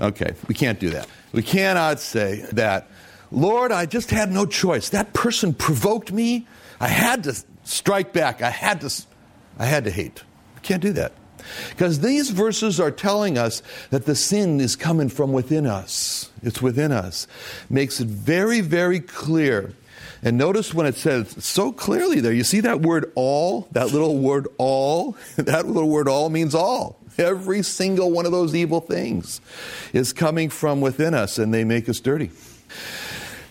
Okay, 0.00 0.34
we 0.48 0.54
can't 0.54 0.78
do 0.78 0.90
that. 0.90 1.08
We 1.32 1.42
cannot 1.42 2.00
say 2.00 2.46
that, 2.52 2.88
Lord, 3.30 3.72
I 3.72 3.86
just 3.86 4.10
had 4.10 4.30
no 4.30 4.44
choice. 4.46 4.90
That 4.90 5.14
person 5.14 5.54
provoked 5.54 6.12
me. 6.12 6.46
I 6.78 6.88
had 6.88 7.24
to 7.24 7.34
strike 7.64 8.12
back. 8.12 8.42
I 8.42 8.50
had 8.50 8.82
to, 8.82 8.92
I 9.58 9.64
had 9.64 9.84
to 9.84 9.90
hate. 9.90 10.22
We 10.56 10.60
can't 10.60 10.82
do 10.82 10.92
that. 10.92 11.12
Because 11.70 12.00
these 12.00 12.30
verses 12.30 12.80
are 12.80 12.90
telling 12.90 13.38
us 13.38 13.62
that 13.90 14.04
the 14.04 14.14
sin 14.14 14.60
is 14.60 14.76
coming 14.76 15.08
from 15.08 15.32
within 15.32 15.66
us. 15.66 16.30
It's 16.42 16.60
within 16.60 16.92
us. 16.92 17.26
Makes 17.70 18.00
it 18.00 18.08
very, 18.08 18.60
very 18.60 19.00
clear. 19.00 19.72
And 20.26 20.36
notice 20.36 20.74
when 20.74 20.86
it 20.86 20.96
says 20.96 21.36
so 21.38 21.70
clearly 21.70 22.18
there, 22.18 22.32
you 22.32 22.42
see 22.42 22.58
that 22.62 22.82
word 22.82 23.12
all, 23.14 23.68
that 23.70 23.92
little 23.92 24.18
word 24.18 24.48
all? 24.58 25.16
That 25.36 25.68
little 25.68 25.88
word 25.88 26.08
all 26.08 26.30
means 26.30 26.52
all. 26.52 26.98
Every 27.16 27.62
single 27.62 28.10
one 28.10 28.26
of 28.26 28.32
those 28.32 28.52
evil 28.52 28.80
things 28.80 29.40
is 29.92 30.12
coming 30.12 30.50
from 30.50 30.80
within 30.80 31.14
us 31.14 31.38
and 31.38 31.54
they 31.54 31.62
make 31.62 31.88
us 31.88 32.00
dirty. 32.00 32.32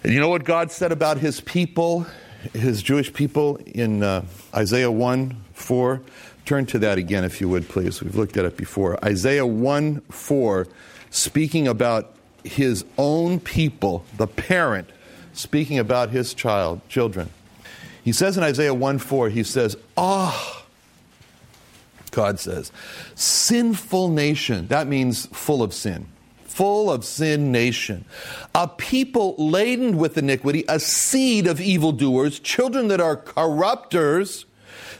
And 0.03 0.11
you 0.11 0.19
know 0.19 0.27
what 0.27 0.43
God 0.43 0.69
said 0.69 0.91
about 0.91 1.17
his 1.17 1.39
people, 1.39 2.07
his 2.51 2.83
Jewish 2.83 3.13
people 3.13 3.55
in 3.67 4.03
uh, 4.03 4.25
Isaiah 4.53 4.91
1 4.91 5.43
4? 5.53 6.01
Turn 6.43 6.65
to 6.65 6.79
that 6.79 6.97
again, 6.97 7.23
if 7.23 7.39
you 7.39 7.47
would, 7.47 7.69
please. 7.69 8.03
We've 8.03 8.17
looked 8.17 8.35
at 8.35 8.43
it 8.43 8.57
before. 8.57 9.03
Isaiah 9.03 9.45
1 9.45 10.01
4, 10.09 10.67
speaking 11.09 11.69
about 11.69 12.17
his 12.43 12.83
own 12.97 13.39
people, 13.39 14.03
the 14.17 14.27
parent, 14.27 14.89
speaking 15.35 15.79
about 15.79 16.09
his 16.09 16.33
child, 16.33 16.81
children. 16.89 17.29
He 18.03 18.11
says 18.11 18.37
in 18.37 18.43
Isaiah 18.43 18.73
1 18.73 18.99
4, 18.99 19.29
he 19.29 19.43
says, 19.43 19.77
Ah, 19.97 20.33
oh, 20.35 20.65
God 22.11 22.39
says, 22.39 22.71
sinful 23.15 24.09
nation. 24.09 24.67
That 24.67 24.87
means 24.87 25.25
full 25.27 25.61
of 25.61 25.73
sin. 25.73 26.07
Full 26.45 26.89
of 26.89 27.03
sin 27.03 27.51
nation. 27.51 28.05
A 28.53 28.67
people 28.67 29.35
laden 29.37 29.97
with 29.97 30.17
iniquity, 30.17 30.63
a 30.69 30.79
seed 30.79 31.47
of 31.47 31.59
evildoers, 31.59 32.39
children 32.39 32.87
that 32.87 33.01
are 33.01 33.17
corrupters 33.17 34.45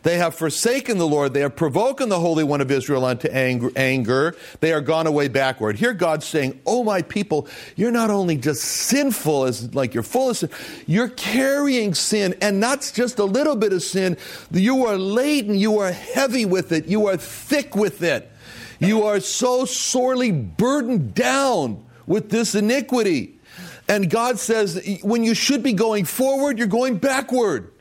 they 0.06 0.20
have 0.20 0.36
forsaken 0.36 1.00
the 1.00 1.08
Lord. 1.08 1.34
They 1.34 1.40
have 1.40 1.56
provoked 1.56 2.08
the 2.08 2.20
Holy 2.20 2.44
One 2.44 2.62
of 2.62 2.70
Israel 2.70 3.06
unto 3.06 3.28
anger. 3.28 4.36
They 4.60 4.72
are 4.72 4.80
gone 4.80 5.08
away 5.08 5.30
backward. 5.30 5.78
Here 5.78 5.94
God's 5.94 6.28
saying, 6.28 6.62
Oh, 6.64 6.84
my 6.84 7.02
people, 7.02 7.48
you're 7.76 7.92
not 7.92 8.12
only 8.12 8.38
just 8.38 8.62
sinful, 8.62 9.46
as 9.46 9.74
like 9.74 9.96
you're 9.96 10.04
full 10.04 10.30
of 10.30 10.38
sin, 10.38 10.52
you're 10.86 11.10
carrying 11.10 11.96
sin, 11.96 12.36
and 12.40 12.60
not 12.60 12.92
just 12.94 13.18
a 13.18 13.24
little 13.26 13.56
bit 13.56 13.74
of 13.74 13.82
sin. 13.82 14.16
You 14.52 14.86
are 14.86 14.96
laden, 14.96 15.56
you 15.56 15.80
are 15.80 15.92
heavy 15.92 16.46
with 16.46 16.72
it, 16.72 16.86
you 16.86 17.08
are 17.08 17.18
thick 17.18 17.76
with 17.76 18.04
it. 18.04 18.32
You 18.78 19.06
are 19.06 19.20
so 19.20 19.66
sorely 19.66 20.32
burdened 20.32 21.16
down 21.16 21.84
with 22.06 22.30
this 22.30 22.54
iniquity. 22.54 23.40
And 23.88 24.08
God 24.08 24.38
says, 24.38 25.00
when 25.02 25.24
you 25.24 25.34
should 25.34 25.64
be 25.64 25.74
going 25.74 26.06
forward, 26.06 26.60
you're 26.60 26.68
going 26.68 27.00
backward. 27.00 27.72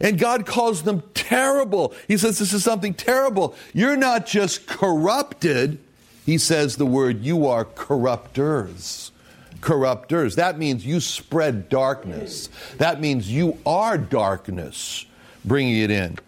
And 0.00 0.18
God 0.18 0.46
calls 0.46 0.82
them 0.82 1.02
terrible. 1.14 1.94
He 2.08 2.16
says, 2.16 2.38
This 2.38 2.52
is 2.52 2.64
something 2.64 2.94
terrible. 2.94 3.54
You're 3.72 3.96
not 3.96 4.26
just 4.26 4.66
corrupted. 4.66 5.78
He 6.26 6.38
says 6.38 6.76
the 6.76 6.84
word, 6.84 7.22
you 7.22 7.46
are 7.46 7.64
corrupters. 7.64 9.12
Corrupters. 9.60 10.34
That 10.34 10.58
means 10.58 10.84
you 10.84 10.98
spread 10.98 11.68
darkness. 11.68 12.48
That 12.78 13.00
means 13.00 13.30
you 13.30 13.58
are 13.64 13.96
darkness, 13.96 15.06
bringing 15.44 15.78
it 15.78 15.90
in. 15.92 16.18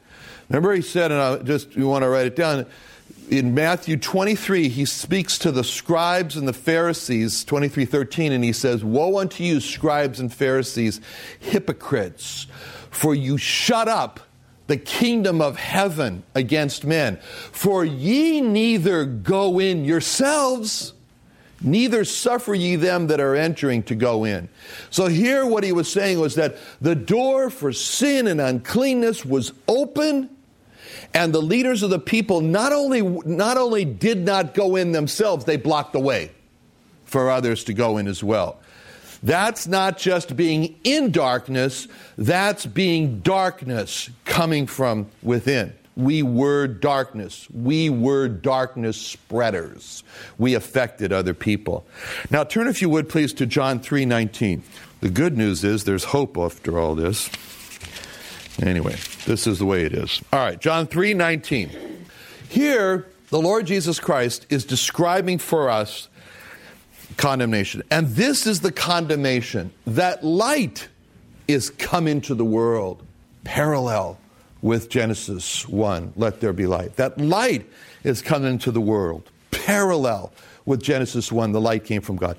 Remember, 0.48 0.72
he 0.72 0.82
said, 0.82 1.10
and 1.10 1.20
I 1.20 1.38
just 1.38 1.74
you 1.74 1.88
want 1.88 2.04
to 2.04 2.08
write 2.08 2.26
it 2.26 2.36
down. 2.36 2.64
In 3.28 3.54
Matthew 3.54 3.98
23, 3.98 4.68
he 4.68 4.86
speaks 4.86 5.36
to 5.40 5.50
the 5.52 5.64
scribes 5.64 6.36
and 6.36 6.48
the 6.48 6.54
Pharisees, 6.54 7.44
23 7.44 7.84
13, 7.84 8.32
and 8.32 8.42
he 8.42 8.54
says, 8.54 8.82
Woe 8.82 9.18
unto 9.18 9.44
you, 9.44 9.60
scribes 9.60 10.20
and 10.20 10.32
Pharisees, 10.32 11.00
hypocrites! 11.38 12.46
For 12.90 13.14
you 13.14 13.38
shut 13.38 13.88
up 13.88 14.20
the 14.68 14.76
kingdom 14.76 15.40
of 15.40 15.56
heaven 15.56 16.22
against 16.34 16.84
men. 16.84 17.16
For 17.52 17.84
ye 17.84 18.40
neither 18.40 19.04
go 19.04 19.58
in 19.58 19.84
yourselves, 19.84 20.92
neither 21.60 22.04
suffer 22.04 22.54
ye 22.54 22.76
them 22.76 23.08
that 23.08 23.18
are 23.18 23.34
entering 23.34 23.82
to 23.84 23.94
go 23.94 24.24
in. 24.24 24.48
So 24.90 25.06
here 25.06 25.44
what 25.46 25.64
he 25.64 25.72
was 25.72 25.90
saying 25.90 26.20
was 26.20 26.36
that 26.36 26.56
the 26.80 26.94
door 26.94 27.50
for 27.50 27.72
sin 27.72 28.26
and 28.26 28.40
uncleanness 28.40 29.24
was 29.24 29.52
open. 29.66 30.30
And 31.14 31.32
the 31.32 31.42
leaders 31.42 31.82
of 31.82 31.88
the 31.88 31.98
people 31.98 32.42
not 32.42 32.72
only, 32.72 33.00
not 33.00 33.56
only 33.56 33.86
did 33.86 34.18
not 34.18 34.52
go 34.52 34.76
in 34.76 34.92
themselves, 34.92 35.46
they 35.46 35.56
blocked 35.56 35.94
the 35.94 36.00
way 36.00 36.30
for 37.04 37.30
others 37.30 37.64
to 37.64 37.72
go 37.72 37.96
in 37.96 38.06
as 38.06 38.22
well. 38.22 38.60
That's 39.22 39.66
not 39.66 39.98
just 39.98 40.36
being 40.36 40.76
in 40.84 41.10
darkness, 41.10 41.88
that's 42.16 42.66
being 42.66 43.20
darkness 43.20 44.10
coming 44.24 44.66
from 44.66 45.08
within. 45.22 45.72
We 45.96 46.22
were 46.22 46.68
darkness. 46.68 47.48
We 47.52 47.90
were 47.90 48.28
darkness 48.28 48.96
spreaders. 48.96 50.04
We 50.38 50.54
affected 50.54 51.12
other 51.12 51.34
people. 51.34 51.84
Now 52.30 52.44
turn 52.44 52.68
if 52.68 52.80
you 52.80 52.88
would 52.88 53.08
please 53.08 53.32
to 53.34 53.46
John 53.46 53.80
3:19. 53.80 54.62
The 55.00 55.10
good 55.10 55.36
news 55.36 55.64
is 55.64 55.84
there's 55.84 56.04
hope 56.04 56.38
after 56.38 56.78
all 56.78 56.94
this. 56.94 57.28
Anyway, 58.62 58.96
this 59.26 59.46
is 59.48 59.58
the 59.58 59.64
way 59.64 59.84
it 59.84 59.92
is. 59.92 60.20
All 60.32 60.38
right, 60.38 60.60
John 60.60 60.86
3:19. 60.86 61.70
Here 62.48 63.06
the 63.30 63.40
Lord 63.40 63.66
Jesus 63.66 63.98
Christ 63.98 64.46
is 64.48 64.64
describing 64.64 65.38
for 65.38 65.68
us 65.68 66.08
condemnation. 67.16 67.82
And 67.90 68.08
this 68.08 68.46
is 68.46 68.60
the 68.60 68.72
condemnation 68.72 69.72
that 69.86 70.24
light 70.24 70.88
is 71.46 71.70
come 71.70 72.06
into 72.06 72.34
the 72.34 72.44
world, 72.44 73.02
parallel 73.44 74.18
with 74.60 74.88
Genesis 74.90 75.66
1, 75.68 76.12
let 76.16 76.40
there 76.40 76.52
be 76.52 76.66
light. 76.66 76.96
That 76.96 77.18
light 77.18 77.66
is 78.04 78.22
come 78.22 78.44
into 78.44 78.70
the 78.70 78.80
world, 78.80 79.30
parallel 79.50 80.32
with 80.66 80.82
Genesis 80.82 81.32
1, 81.32 81.52
the 81.52 81.60
light 81.60 81.84
came 81.84 82.02
from 82.02 82.16
God. 82.16 82.36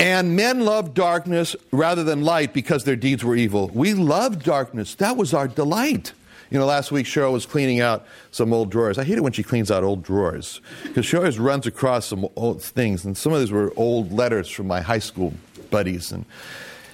And 0.00 0.34
men 0.34 0.60
loved 0.64 0.94
darkness 0.94 1.54
rather 1.70 2.02
than 2.02 2.22
light 2.22 2.52
because 2.52 2.82
their 2.84 2.96
deeds 2.96 3.22
were 3.22 3.36
evil. 3.36 3.68
We 3.72 3.94
loved 3.94 4.42
darkness. 4.42 4.96
That 4.96 5.16
was 5.16 5.32
our 5.32 5.46
delight. 5.46 6.12
You 6.50 6.58
know, 6.58 6.66
last 6.66 6.90
week 6.90 7.06
Cheryl 7.06 7.32
was 7.32 7.46
cleaning 7.46 7.80
out 7.80 8.06
some 8.32 8.52
old 8.52 8.70
drawers. 8.70 8.98
I 8.98 9.04
hate 9.04 9.16
it 9.16 9.22
when 9.22 9.32
she 9.32 9.44
cleans 9.44 9.70
out 9.70 9.84
old 9.84 10.02
drawers 10.02 10.60
because 10.82 11.06
she 11.06 11.16
always 11.16 11.38
runs 11.38 11.66
across 11.66 12.06
some 12.06 12.28
old 12.34 12.60
things, 12.60 13.04
and 13.04 13.16
some 13.16 13.32
of 13.32 13.38
these 13.38 13.52
were 13.52 13.72
old 13.76 14.12
letters 14.12 14.48
from 14.48 14.66
my 14.66 14.80
high 14.80 14.98
school 14.98 15.32
buddies, 15.70 16.10
and 16.10 16.24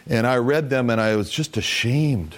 and 0.08 0.26
I 0.26 0.36
read 0.36 0.70
them, 0.70 0.90
and 0.90 1.00
I 1.00 1.16
was 1.16 1.30
just 1.30 1.56
ashamed, 1.56 2.34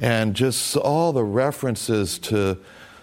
and 0.00 0.34
just 0.34 0.76
all 0.76 1.12
the 1.12 1.24
references 1.24 2.18
to 2.20 2.58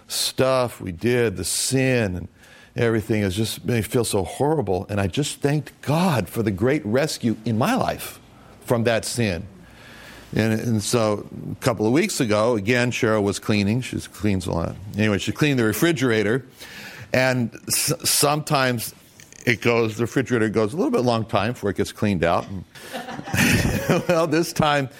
stuff 0.08 0.80
we 0.80 0.90
did, 0.90 1.36
the 1.36 1.44
sin, 1.44 2.16
and 2.16 2.28
everything 2.74 3.22
is 3.22 3.36
just 3.36 3.64
made 3.64 3.76
me 3.76 3.82
feel 3.82 4.04
so 4.04 4.24
horrible. 4.24 4.86
And 4.88 5.00
I 5.00 5.06
just 5.06 5.40
thanked 5.40 5.80
God 5.82 6.28
for 6.28 6.42
the 6.42 6.50
great 6.50 6.84
rescue 6.84 7.36
in 7.44 7.58
my 7.58 7.74
life 7.74 8.18
from 8.62 8.84
that 8.84 9.04
sin. 9.04 9.46
And, 10.34 10.60
and, 10.60 10.82
so 10.82 11.26
a 11.52 11.64
couple 11.64 11.86
of 11.86 11.92
weeks 11.92 12.20
ago, 12.20 12.54
again, 12.56 12.90
Cheryl 12.90 13.22
was 13.22 13.38
cleaning. 13.38 13.80
She 13.80 13.98
cleans 13.98 14.46
a 14.46 14.52
lot. 14.52 14.76
Anyway, 14.96 15.18
she 15.18 15.32
cleaned 15.32 15.58
the 15.58 15.64
refrigerator. 15.64 16.44
And 17.12 17.54
s- 17.68 17.92
sometimes 18.04 18.94
it 19.46 19.62
goes, 19.62 19.96
the 19.96 20.02
refrigerator 20.02 20.50
goes 20.50 20.74
a 20.74 20.76
little 20.76 20.90
bit 20.90 21.00
long 21.00 21.24
time 21.24 21.52
before 21.52 21.70
it 21.70 21.76
gets 21.76 21.92
cleaned 21.92 22.24
out. 22.24 22.46
well, 24.08 24.26
this 24.26 24.52
time 24.52 24.90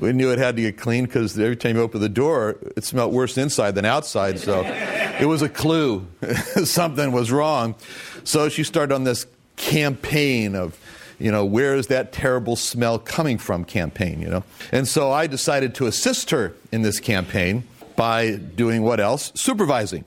we 0.00 0.12
knew 0.12 0.30
it 0.30 0.38
had 0.38 0.54
to 0.56 0.62
get 0.62 0.78
cleaned 0.78 1.08
because 1.08 1.36
every 1.38 1.56
time 1.56 1.76
you 1.76 1.82
open 1.82 2.00
the 2.00 2.08
door, 2.08 2.56
it 2.76 2.84
smelled 2.84 3.12
worse 3.12 3.36
inside 3.36 3.74
than 3.74 3.84
outside. 3.84 4.38
So 4.38 4.62
it 5.20 5.26
was 5.26 5.42
a 5.42 5.48
clue 5.48 6.06
something 6.64 7.10
was 7.10 7.32
wrong. 7.32 7.74
So 8.22 8.48
she 8.48 8.62
started 8.62 8.94
on 8.94 9.04
this 9.04 9.26
campaign 9.56 10.54
of 10.54 10.78
you 11.18 11.30
know, 11.30 11.44
where 11.44 11.74
is 11.74 11.86
that 11.88 12.12
terrible 12.12 12.56
smell 12.56 12.98
coming 12.98 13.38
from 13.38 13.64
campaign, 13.64 14.20
you 14.20 14.28
know. 14.28 14.44
And 14.72 14.86
so 14.88 15.10
I 15.10 15.26
decided 15.26 15.74
to 15.76 15.86
assist 15.86 16.30
her 16.30 16.54
in 16.72 16.82
this 16.82 17.00
campaign 17.00 17.64
by 17.96 18.36
doing 18.36 18.82
what 18.82 19.00
else? 19.00 19.32
Supervising. 19.34 20.04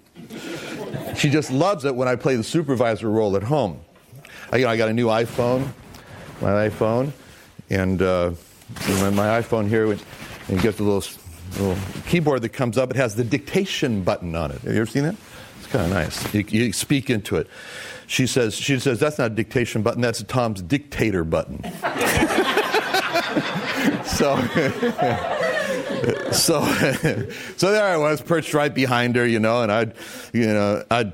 She 1.16 1.30
just 1.30 1.52
loves 1.52 1.86
it 1.86 1.96
when 1.96 2.08
I 2.08 2.16
play 2.16 2.36
the 2.36 2.44
supervisor 2.44 3.10
role 3.10 3.36
at 3.36 3.44
home. 3.44 3.80
I, 4.52 4.58
you 4.58 4.66
know, 4.66 4.72
I 4.72 4.78
got 4.78 4.90
a 4.90 4.94
new 4.94 5.08
iPhone, 5.08 5.68
my 6.42 6.70
iPhone, 6.70 7.12
and 7.70 8.02
uh, 8.02 8.32
my 8.88 9.42
iPhone 9.42 9.68
here, 9.68 9.92
and 9.92 10.02
you 10.50 10.60
get 10.60 10.78
the 10.78 10.84
little, 10.84 11.04
little 11.60 11.78
keyboard 12.08 12.42
that 12.44 12.50
comes 12.50 12.78
up. 12.78 12.92
It 12.92 12.98
has 12.98 13.16
the 13.16 13.24
dictation 13.24 14.04
button 14.04 14.36
on 14.36 14.52
it. 14.52 14.62
Have 14.62 14.74
you 14.74 14.82
ever 14.82 14.86
seen 14.86 15.04
that? 15.04 15.16
It's 15.68 15.74
kind 15.74 15.92
of 15.92 15.98
nice. 15.98 16.34
You, 16.34 16.46
you 16.48 16.72
speak 16.72 17.10
into 17.10 17.36
it. 17.36 17.48
She 18.08 18.26
says, 18.26 18.56
she 18.56 18.80
says, 18.80 19.02
that's 19.02 19.18
not 19.18 19.32
a 19.32 19.36
dictation 19.36 19.82
button, 19.82 20.00
that's 20.00 20.24
Tom's 20.24 20.62
dictator 20.62 21.26
button. 21.26 21.62
so, 24.06 24.38
so, 26.32 26.66
so 27.58 27.72
there 27.72 27.86
I 27.86 27.98
was, 27.98 28.22
perched 28.22 28.54
right 28.54 28.74
behind 28.74 29.18
her, 29.18 29.28
you 29.28 29.40
know, 29.40 29.62
and 29.62 29.70
I'd, 29.70 29.94
you 30.32 30.48
know, 30.48 30.86
I'd, 30.90 31.12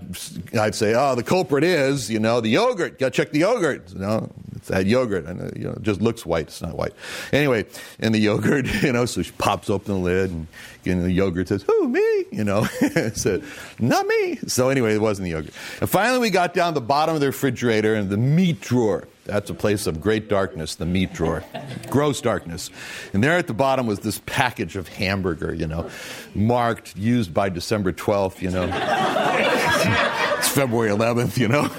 I'd 0.55 0.75
say, 0.75 0.93
oh, 0.93 1.15
the 1.15 1.23
culprit 1.23 1.63
is, 1.63 2.11
you 2.11 2.19
know, 2.19 2.39
the 2.39 2.49
yogurt. 2.49 2.99
Got 2.99 3.13
to 3.13 3.21
check 3.23 3.31
the 3.31 3.39
yogurt. 3.39 3.91
You 3.91 3.99
know, 3.99 4.31
it's 4.63 4.69
that 4.69 4.85
yogurt, 4.85 5.25
and 5.25 5.41
uh, 5.41 5.49
you 5.57 5.65
know, 5.65 5.71
it 5.71 5.81
just 5.81 6.01
looks 6.01 6.25
white. 6.25 6.47
It's 6.47 6.61
not 6.61 6.77
white. 6.77 6.93
Anyway, 7.33 7.65
and 7.99 8.15
the 8.15 8.19
yogurt, 8.19 8.65
you 8.81 8.93
know, 8.93 9.05
so 9.05 9.21
she 9.21 9.33
pops 9.33 9.69
open 9.69 9.95
the 9.95 9.99
lid, 9.99 10.31
and 10.31 10.47
you 10.85 10.95
know, 10.95 11.03
the 11.03 11.11
yogurt 11.11 11.49
says, 11.49 11.63
"Who 11.63 11.89
me?" 11.89 12.25
You 12.31 12.45
know, 12.45 12.63
said, 13.13 13.43
"Not 13.77 14.07
me." 14.07 14.37
So 14.47 14.69
anyway, 14.69 14.95
it 14.95 15.01
wasn't 15.01 15.25
the 15.25 15.31
yogurt. 15.31 15.53
And 15.81 15.89
finally, 15.89 16.19
we 16.19 16.29
got 16.29 16.53
down 16.53 16.75
the 16.75 16.81
bottom 16.81 17.13
of 17.13 17.19
the 17.19 17.27
refrigerator 17.27 17.93
and 17.93 18.09
the 18.09 18.15
meat 18.15 18.61
drawer. 18.61 19.05
That's 19.25 19.49
a 19.49 19.53
place 19.53 19.87
of 19.87 20.01
great 20.01 20.27
darkness, 20.29 20.75
the 20.75 20.85
meat 20.85 21.13
drawer. 21.13 21.43
Gross 21.89 22.19
darkness. 22.19 22.69
And 23.13 23.23
there 23.23 23.37
at 23.37 23.47
the 23.47 23.53
bottom 23.53 23.87
was 23.87 23.99
this 23.99 24.21
package 24.25 24.75
of 24.75 24.89
hamburger, 24.89 25.53
you 25.53 25.67
know, 25.67 25.89
marked, 26.35 26.97
used 26.97 27.33
by 27.33 27.47
December 27.47 27.93
12th, 27.93 28.41
you 28.41 28.49
know. 28.49 28.63
it's 30.37 30.49
February 30.49 30.89
11th, 30.89 31.37
you 31.37 31.47
know. 31.47 31.69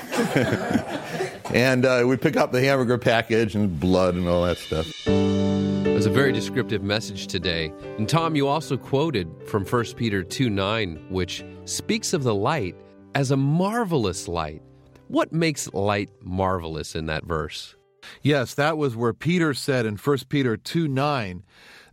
And 1.54 1.86
uh, 1.86 2.04
we 2.04 2.16
pick 2.16 2.36
up 2.36 2.50
the 2.50 2.60
hamburger 2.60 2.98
package 2.98 3.54
and 3.54 3.78
blood 3.78 4.16
and 4.16 4.28
all 4.28 4.44
that 4.44 4.58
stuff. 4.58 4.86
It 5.06 5.94
was 5.94 6.06
a 6.06 6.10
very 6.10 6.32
descriptive 6.32 6.82
message 6.82 7.28
today. 7.28 7.72
And 7.96 8.08
Tom, 8.08 8.34
you 8.34 8.48
also 8.48 8.76
quoted 8.76 9.30
from 9.46 9.64
1 9.64 9.84
Peter 9.96 10.24
2 10.24 10.50
9, 10.50 11.06
which 11.08 11.44
speaks 11.64 12.12
of 12.12 12.24
the 12.24 12.34
light 12.34 12.74
as 13.14 13.30
a 13.30 13.36
marvelous 13.36 14.26
light. 14.26 14.60
What 15.06 15.32
makes 15.32 15.72
light 15.72 16.10
marvelous 16.20 16.96
in 16.96 17.06
that 17.06 17.24
verse? 17.24 17.76
Yes, 18.20 18.54
that 18.54 18.76
was 18.76 18.96
where 18.96 19.14
Peter 19.14 19.54
said 19.54 19.86
in 19.86 19.96
1 19.96 20.18
Peter 20.28 20.56
2 20.56 20.88
9 20.88 21.44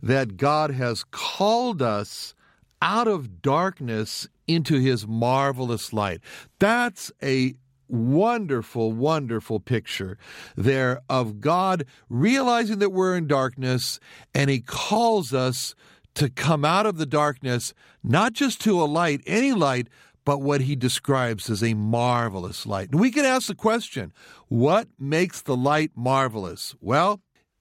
that 0.02 0.36
God 0.36 0.72
has 0.72 1.04
called 1.04 1.80
us 1.80 2.34
out 2.82 3.06
of 3.06 3.40
darkness 3.40 4.26
into 4.48 4.80
his 4.80 5.06
marvelous 5.06 5.92
light. 5.92 6.20
That's 6.58 7.12
a 7.22 7.54
wonderful, 7.92 8.92
wonderful 8.92 9.60
picture 9.60 10.18
there 10.56 11.00
of 11.08 11.40
God 11.40 11.84
realizing 12.08 12.78
that 12.78 12.90
we're 12.90 13.16
in 13.16 13.26
darkness 13.26 14.00
and 14.34 14.50
he 14.50 14.60
calls 14.60 15.32
us 15.32 15.74
to 16.14 16.28
come 16.28 16.64
out 16.64 16.86
of 16.86 16.98
the 16.98 17.06
darkness, 17.06 17.72
not 18.02 18.32
just 18.32 18.60
to 18.62 18.82
a 18.82 18.84
light, 18.84 19.22
any 19.26 19.52
light, 19.52 19.88
but 20.24 20.40
what 20.40 20.62
he 20.62 20.76
describes 20.76 21.50
as 21.50 21.62
a 21.62 21.74
marvelous 21.74 22.66
light. 22.66 22.90
And 22.90 23.00
we 23.00 23.10
can 23.10 23.24
ask 23.24 23.48
the 23.48 23.54
question 23.54 24.12
what 24.48 24.88
makes 24.98 25.42
the 25.42 25.56
light 25.56 25.92
marvelous? 25.94 26.74
Well, 26.80 27.20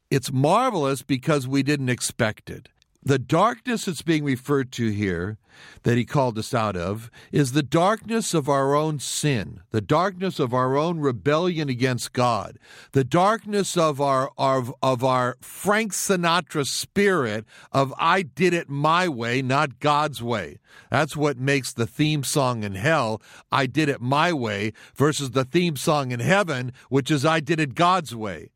it's 0.09 0.31
marvelous 0.31 1.01
because 1.01 1.47
we 1.47 1.63
didn't 1.63 1.89
expect 1.89 2.49
it. 2.49 2.69
The 3.03 3.17
darkness 3.17 3.85
that's 3.85 4.03
being 4.03 4.23
referred 4.23 4.71
to 4.73 4.91
here, 4.91 5.39
that 5.81 5.97
he 5.97 6.05
called 6.05 6.37
us 6.37 6.53
out 6.53 6.75
of, 6.75 7.09
is 7.31 7.51
the 7.51 7.63
darkness 7.63 8.35
of 8.35 8.47
our 8.47 8.75
own 8.75 8.99
sin, 8.99 9.61
the 9.71 9.81
darkness 9.81 10.39
of 10.39 10.53
our 10.53 10.77
own 10.77 10.99
rebellion 10.99 11.67
against 11.67 12.13
God, 12.13 12.59
the 12.91 13.03
darkness 13.03 13.75
of 13.75 13.99
our 13.99 14.31
of, 14.37 14.71
of 14.83 15.03
our 15.03 15.35
Frank 15.41 15.93
Sinatra 15.93 16.67
spirit 16.67 17.43
of 17.71 17.91
I 17.97 18.21
did 18.21 18.53
it 18.53 18.69
my 18.69 19.07
way, 19.07 19.41
not 19.41 19.79
God's 19.79 20.21
way. 20.21 20.59
That's 20.91 21.17
what 21.17 21.37
makes 21.37 21.73
the 21.73 21.87
theme 21.87 22.23
song 22.23 22.63
in 22.63 22.75
hell, 22.75 23.19
I 23.51 23.65
did 23.65 23.89
it 23.89 23.99
my 23.99 24.31
way, 24.31 24.73
versus 24.95 25.31
the 25.31 25.43
theme 25.45 25.75
song 25.75 26.11
in 26.11 26.19
heaven, 26.19 26.71
which 26.89 27.09
is 27.09 27.25
I 27.25 27.39
did 27.39 27.59
it 27.59 27.73
God's 27.73 28.15
way. 28.15 28.51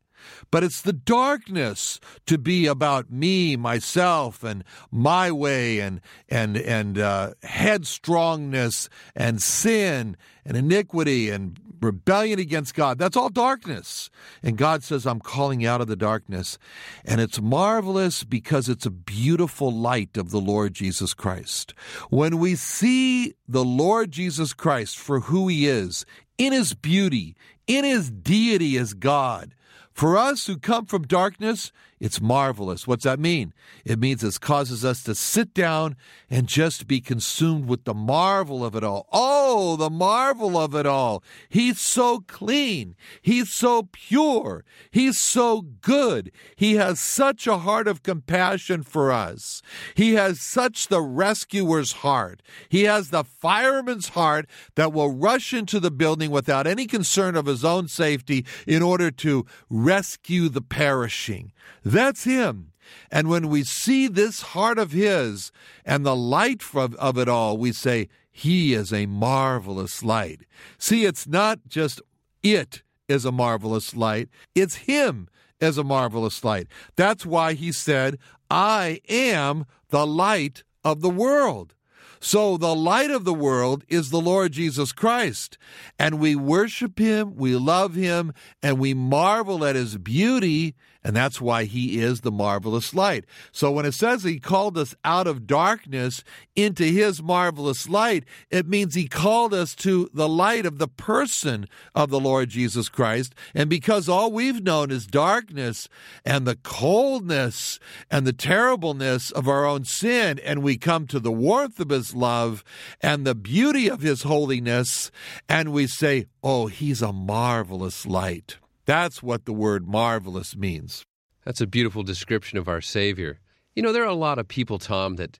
But 0.50 0.64
it's 0.64 0.80
the 0.80 0.92
darkness 0.92 2.00
to 2.26 2.38
be 2.38 2.66
about 2.66 3.10
me, 3.10 3.56
myself, 3.56 4.42
and 4.42 4.64
my 4.90 5.30
way, 5.30 5.80
and 5.80 6.00
and 6.28 6.56
and 6.56 6.98
uh, 6.98 7.34
headstrongness, 7.42 8.88
and 9.14 9.42
sin, 9.42 10.16
and 10.44 10.56
iniquity, 10.56 11.30
and 11.30 11.58
rebellion 11.80 12.38
against 12.38 12.74
God. 12.74 12.98
That's 12.98 13.16
all 13.16 13.28
darkness. 13.28 14.10
And 14.42 14.56
God 14.56 14.82
says, 14.82 15.06
I'm 15.06 15.20
calling 15.20 15.64
out 15.64 15.80
of 15.80 15.86
the 15.88 15.96
darkness. 15.96 16.58
And 17.04 17.20
it's 17.20 17.40
marvelous 17.40 18.24
because 18.24 18.68
it's 18.68 18.86
a 18.86 18.90
beautiful 18.90 19.72
light 19.72 20.16
of 20.16 20.30
the 20.30 20.40
Lord 20.40 20.74
Jesus 20.74 21.14
Christ. 21.14 21.74
When 22.10 22.38
we 22.38 22.54
see 22.54 23.34
the 23.48 23.64
Lord 23.64 24.10
Jesus 24.10 24.52
Christ 24.52 24.98
for 24.98 25.20
who 25.20 25.48
he 25.48 25.66
is, 25.66 26.04
in 26.38 26.52
his 26.52 26.74
beauty, 26.74 27.34
in 27.66 27.84
his 27.84 28.10
deity 28.10 28.76
as 28.76 28.94
God, 28.94 29.54
for 29.96 30.18
us 30.18 30.46
who 30.46 30.58
come 30.58 30.84
from 30.84 31.06
darkness, 31.06 31.72
it's 31.98 32.20
marvelous. 32.20 32.86
What's 32.86 33.04
that 33.04 33.18
mean? 33.18 33.54
It 33.84 33.98
means 33.98 34.22
it 34.22 34.38
causes 34.40 34.84
us 34.84 35.02
to 35.04 35.14
sit 35.14 35.54
down 35.54 35.96
and 36.28 36.46
just 36.46 36.86
be 36.86 37.00
consumed 37.00 37.68
with 37.68 37.84
the 37.84 37.94
marvel 37.94 38.64
of 38.64 38.76
it 38.76 38.84
all. 38.84 39.08
Oh, 39.12 39.76
the 39.76 39.88
marvel 39.88 40.58
of 40.58 40.74
it 40.74 40.84
all. 40.84 41.24
He's 41.48 41.80
so 41.80 42.22
clean. 42.26 42.96
He's 43.22 43.50
so 43.50 43.88
pure. 43.92 44.64
He's 44.90 45.18
so 45.18 45.62
good. 45.62 46.30
He 46.54 46.74
has 46.74 47.00
such 47.00 47.46
a 47.46 47.58
heart 47.58 47.88
of 47.88 48.02
compassion 48.02 48.82
for 48.82 49.10
us. 49.10 49.62
He 49.94 50.14
has 50.14 50.40
such 50.40 50.88
the 50.88 51.00
rescuer's 51.00 51.92
heart. 51.92 52.42
He 52.68 52.84
has 52.84 53.08
the 53.08 53.24
fireman's 53.24 54.10
heart 54.10 54.46
that 54.74 54.92
will 54.92 55.12
rush 55.12 55.54
into 55.54 55.80
the 55.80 55.90
building 55.90 56.30
without 56.30 56.66
any 56.66 56.86
concern 56.86 57.36
of 57.36 57.46
his 57.46 57.64
own 57.64 57.88
safety 57.88 58.44
in 58.66 58.82
order 58.82 59.10
to 59.12 59.46
rescue 59.70 60.50
the 60.50 60.60
perishing. 60.60 61.52
That's 61.86 62.24
Him. 62.24 62.72
And 63.12 63.28
when 63.28 63.48
we 63.48 63.62
see 63.62 64.08
this 64.08 64.42
heart 64.42 64.76
of 64.76 64.90
His 64.90 65.52
and 65.84 66.04
the 66.04 66.16
light 66.16 66.62
of, 66.74 66.96
of 66.96 67.16
it 67.16 67.28
all, 67.28 67.56
we 67.56 67.70
say, 67.70 68.08
He 68.32 68.74
is 68.74 68.92
a 68.92 69.06
marvelous 69.06 70.02
light. 70.02 70.40
See, 70.78 71.04
it's 71.04 71.28
not 71.28 71.60
just 71.68 72.02
it 72.42 72.82
is 73.06 73.24
a 73.24 73.30
marvelous 73.30 73.94
light, 73.94 74.28
it's 74.52 74.74
Him 74.74 75.28
as 75.60 75.78
a 75.78 75.84
marvelous 75.84 76.42
light. 76.42 76.66
That's 76.96 77.24
why 77.24 77.52
He 77.52 77.70
said, 77.70 78.18
I 78.50 79.00
am 79.08 79.64
the 79.90 80.06
light 80.08 80.64
of 80.82 81.02
the 81.02 81.10
world. 81.10 81.76
So 82.18 82.56
the 82.56 82.74
light 82.74 83.12
of 83.12 83.24
the 83.24 83.34
world 83.34 83.84
is 83.88 84.10
the 84.10 84.20
Lord 84.20 84.50
Jesus 84.50 84.90
Christ. 84.90 85.58
And 85.98 86.18
we 86.18 86.34
worship 86.34 86.98
him, 86.98 87.36
we 87.36 87.54
love 87.54 87.94
him, 87.94 88.32
and 88.62 88.78
we 88.78 88.94
marvel 88.94 89.64
at 89.64 89.76
his 89.76 89.98
beauty. 89.98 90.74
And 91.06 91.14
that's 91.14 91.40
why 91.40 91.66
he 91.66 92.00
is 92.00 92.22
the 92.22 92.32
marvelous 92.32 92.92
light. 92.92 93.26
So 93.52 93.70
when 93.70 93.86
it 93.86 93.94
says 93.94 94.24
he 94.24 94.40
called 94.40 94.76
us 94.76 94.92
out 95.04 95.28
of 95.28 95.46
darkness 95.46 96.24
into 96.56 96.82
his 96.82 97.22
marvelous 97.22 97.88
light, 97.88 98.24
it 98.50 98.66
means 98.66 98.96
he 98.96 99.06
called 99.06 99.54
us 99.54 99.76
to 99.76 100.10
the 100.12 100.28
light 100.28 100.66
of 100.66 100.78
the 100.78 100.88
person 100.88 101.68
of 101.94 102.10
the 102.10 102.18
Lord 102.18 102.48
Jesus 102.48 102.88
Christ. 102.88 103.36
And 103.54 103.70
because 103.70 104.08
all 104.08 104.32
we've 104.32 104.64
known 104.64 104.90
is 104.90 105.06
darkness 105.06 105.88
and 106.24 106.44
the 106.44 106.56
coldness 106.56 107.78
and 108.10 108.26
the 108.26 108.32
terribleness 108.32 109.30
of 109.30 109.46
our 109.46 109.64
own 109.64 109.84
sin, 109.84 110.40
and 110.40 110.60
we 110.60 110.76
come 110.76 111.06
to 111.06 111.20
the 111.20 111.30
warmth 111.30 111.78
of 111.78 111.90
his 111.90 112.16
love 112.16 112.64
and 113.00 113.24
the 113.24 113.36
beauty 113.36 113.88
of 113.88 114.00
his 114.00 114.24
holiness, 114.24 115.12
and 115.48 115.70
we 115.70 115.86
say, 115.86 116.26
Oh, 116.42 116.66
he's 116.66 117.00
a 117.00 117.12
marvelous 117.12 118.06
light. 118.06 118.56
That's 118.86 119.22
what 119.22 119.44
the 119.44 119.52
word 119.52 119.86
marvelous 119.86 120.56
means. 120.56 121.04
That's 121.44 121.60
a 121.60 121.66
beautiful 121.66 122.04
description 122.04 122.56
of 122.56 122.68
our 122.68 122.80
Savior. 122.80 123.40
You 123.74 123.82
know, 123.82 123.92
there 123.92 124.04
are 124.04 124.06
a 124.06 124.14
lot 124.14 124.38
of 124.38 124.48
people, 124.48 124.78
Tom, 124.78 125.16
that 125.16 125.38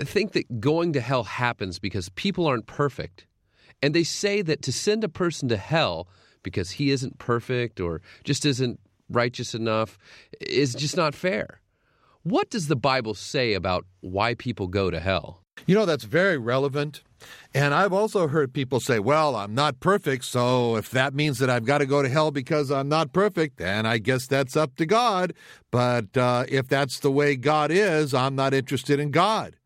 think 0.00 0.32
that 0.32 0.60
going 0.60 0.92
to 0.94 1.00
hell 1.00 1.24
happens 1.24 1.78
because 1.78 2.08
people 2.10 2.46
aren't 2.46 2.66
perfect. 2.66 3.26
And 3.82 3.94
they 3.94 4.04
say 4.04 4.42
that 4.42 4.62
to 4.62 4.72
send 4.72 5.04
a 5.04 5.08
person 5.08 5.48
to 5.48 5.56
hell 5.56 6.08
because 6.42 6.72
he 6.72 6.90
isn't 6.90 7.18
perfect 7.18 7.80
or 7.80 8.00
just 8.22 8.46
isn't 8.46 8.78
righteous 9.10 9.54
enough 9.54 9.98
is 10.40 10.74
just 10.74 10.96
not 10.96 11.14
fair. 11.14 11.60
What 12.22 12.48
does 12.48 12.68
the 12.68 12.76
Bible 12.76 13.14
say 13.14 13.54
about 13.54 13.84
why 14.00 14.34
people 14.34 14.66
go 14.68 14.90
to 14.90 15.00
hell? 15.00 15.42
You 15.66 15.74
know, 15.74 15.84
that's 15.84 16.04
very 16.04 16.38
relevant. 16.38 17.02
And 17.52 17.72
I've 17.72 17.92
also 17.92 18.26
heard 18.28 18.52
people 18.52 18.80
say, 18.80 18.98
well, 18.98 19.36
I'm 19.36 19.54
not 19.54 19.80
perfect, 19.80 20.24
so 20.24 20.76
if 20.76 20.90
that 20.90 21.14
means 21.14 21.38
that 21.38 21.48
I've 21.48 21.64
got 21.64 21.78
to 21.78 21.86
go 21.86 22.02
to 22.02 22.08
hell 22.08 22.30
because 22.30 22.70
I'm 22.70 22.88
not 22.88 23.12
perfect, 23.12 23.58
then 23.58 23.86
I 23.86 23.98
guess 23.98 24.26
that's 24.26 24.56
up 24.56 24.76
to 24.76 24.86
God. 24.86 25.34
But 25.70 26.16
uh, 26.16 26.46
if 26.48 26.68
that's 26.68 26.98
the 26.98 27.12
way 27.12 27.36
God 27.36 27.70
is, 27.70 28.12
I'm 28.12 28.34
not 28.34 28.54
interested 28.54 28.98
in 28.98 29.10
God. 29.10 29.56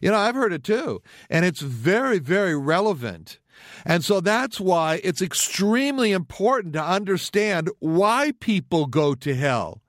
You 0.00 0.10
know, 0.10 0.18
I've 0.18 0.34
heard 0.34 0.52
it 0.52 0.64
too. 0.64 1.02
And 1.30 1.44
it's 1.44 1.60
very, 1.60 2.18
very 2.18 2.56
relevant. 2.56 3.38
And 3.84 4.04
so 4.04 4.20
that's 4.20 4.60
why 4.60 5.00
it's 5.02 5.22
extremely 5.22 6.12
important 6.12 6.74
to 6.74 6.82
understand 6.82 7.70
why 7.78 8.32
people 8.40 8.86
go 8.86 9.14
to 9.14 9.34
hell. 9.34 9.82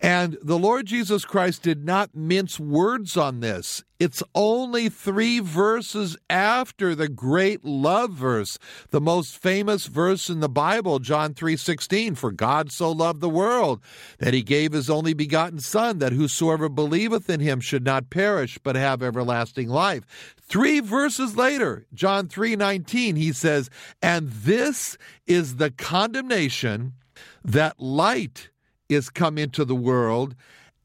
And 0.00 0.36
the 0.42 0.58
Lord 0.58 0.86
Jesus 0.86 1.24
Christ 1.24 1.62
did 1.62 1.84
not 1.84 2.14
mince 2.14 2.58
words 2.60 3.16
on 3.16 3.40
this. 3.40 3.82
It's 4.00 4.24
only 4.34 4.88
three 4.88 5.38
verses 5.38 6.16
after 6.28 6.94
the 6.94 7.08
great 7.08 7.64
love 7.64 8.10
verse, 8.10 8.58
the 8.90 9.00
most 9.00 9.38
famous 9.38 9.86
verse 9.86 10.28
in 10.28 10.40
the 10.40 10.48
Bible, 10.48 10.98
John 10.98 11.32
3:16, 11.32 12.16
for 12.16 12.32
God 12.32 12.72
so 12.72 12.90
loved 12.90 13.20
the 13.20 13.28
world 13.28 13.80
that 14.18 14.34
he 14.34 14.42
gave 14.42 14.72
his 14.72 14.90
only 14.90 15.14
begotten 15.14 15.60
son 15.60 16.00
that 16.00 16.12
whosoever 16.12 16.68
believeth 16.68 17.30
in 17.30 17.40
him 17.40 17.60
should 17.60 17.84
not 17.84 18.10
perish 18.10 18.58
but 18.62 18.76
have 18.76 19.02
everlasting 19.02 19.68
life. 19.68 20.04
3 20.42 20.80
verses 20.80 21.36
later, 21.36 21.86
John 21.94 22.28
3:19, 22.28 23.16
he 23.16 23.32
says, 23.32 23.70
"And 24.02 24.28
this 24.30 24.98
is 25.26 25.56
the 25.56 25.70
condemnation 25.70 26.94
that 27.44 27.80
light 27.80 28.50
is 28.88 29.10
come 29.10 29.38
into 29.38 29.64
the 29.64 29.74
world, 29.74 30.34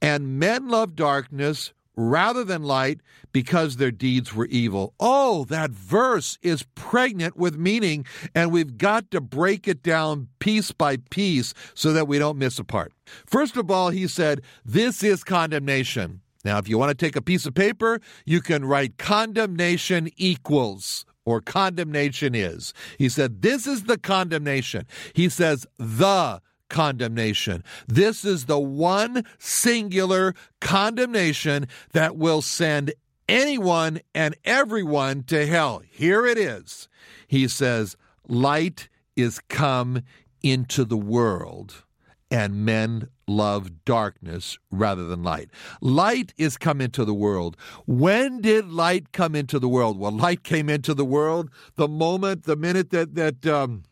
and 0.01 0.39
men 0.39 0.69
love 0.69 0.95
darkness 0.95 1.73
rather 1.99 2.43
than 2.43 2.63
light 2.63 3.01
because 3.31 3.75
their 3.75 3.91
deeds 3.91 4.33
were 4.33 4.45
evil. 4.47 4.93
Oh, 4.99 5.43
that 5.45 5.71
verse 5.71 6.37
is 6.41 6.63
pregnant 6.75 7.35
with 7.35 7.57
meaning, 7.57 8.05
and 8.33 8.51
we've 8.51 8.77
got 8.77 9.11
to 9.11 9.21
break 9.21 9.67
it 9.67 9.83
down 9.83 10.29
piece 10.39 10.71
by 10.71 10.97
piece 11.09 11.53
so 11.73 11.91
that 11.93 12.07
we 12.07 12.17
don't 12.17 12.37
miss 12.37 12.57
a 12.57 12.63
part. 12.63 12.93
First 13.25 13.57
of 13.57 13.69
all, 13.69 13.89
he 13.89 14.07
said, 14.07 14.41
This 14.65 15.03
is 15.03 15.23
condemnation. 15.23 16.21
Now, 16.45 16.57
if 16.57 16.69
you 16.69 16.77
want 16.77 16.97
to 16.97 17.05
take 17.05 17.17
a 17.17 17.21
piece 17.21 17.45
of 17.45 17.53
paper, 17.53 17.99
you 18.25 18.41
can 18.41 18.63
write 18.63 18.97
condemnation 18.97 20.09
equals 20.15 21.05
or 21.25 21.41
condemnation 21.41 22.33
is. 22.33 22.73
He 22.97 23.09
said, 23.09 23.41
This 23.41 23.67
is 23.67 23.83
the 23.83 23.97
condemnation. 23.97 24.87
He 25.13 25.27
says, 25.27 25.67
The 25.77 26.41
condemnation. 26.69 27.63
This 27.87 28.23
is 28.23 28.45
the 28.45 28.59
one 28.59 29.25
singular 29.37 30.33
condemnation 30.61 31.67
that 31.93 32.15
will 32.15 32.41
send 32.41 32.93
anyone 33.27 33.99
and 34.15 34.35
everyone 34.43 35.23
to 35.23 35.45
hell. 35.45 35.81
Here 35.89 36.25
it 36.25 36.37
is. 36.37 36.87
He 37.27 37.47
says, 37.47 37.95
Light 38.27 38.89
is 39.15 39.39
come 39.49 40.03
into 40.41 40.85
the 40.85 40.97
world, 40.97 41.83
and 42.31 42.65
men 42.65 43.09
love 43.27 43.85
darkness 43.85 44.57
rather 44.71 45.05
than 45.05 45.23
light. 45.23 45.49
Light 45.81 46.33
is 46.37 46.57
come 46.57 46.81
into 46.81 47.05
the 47.05 47.13
world. 47.13 47.55
When 47.85 48.41
did 48.41 48.71
light 48.71 49.11
come 49.11 49.35
into 49.35 49.59
the 49.59 49.69
world? 49.69 49.99
Well, 49.99 50.11
light 50.11 50.43
came 50.43 50.69
into 50.69 50.93
the 50.93 51.05
world 51.05 51.49
the 51.75 51.87
moment, 51.87 52.43
the 52.43 52.55
minute 52.55 52.89
that 52.91 53.15
that 53.15 53.45
um, 53.45 53.83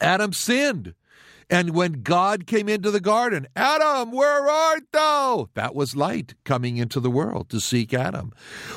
Adam 0.00 0.32
sinned. 0.32 0.94
And 1.50 1.74
when 1.74 2.02
God 2.02 2.46
came 2.46 2.68
into 2.68 2.92
the 2.92 3.00
garden, 3.00 3.48
Adam, 3.56 4.12
where 4.12 4.48
art 4.48 4.84
thou? 4.92 5.48
That 5.54 5.74
was 5.74 5.96
light 5.96 6.34
coming 6.44 6.76
into 6.76 7.00
the 7.00 7.10
world 7.10 7.50
to 7.50 7.60
seek 7.60 7.92
Adam. 7.92 8.32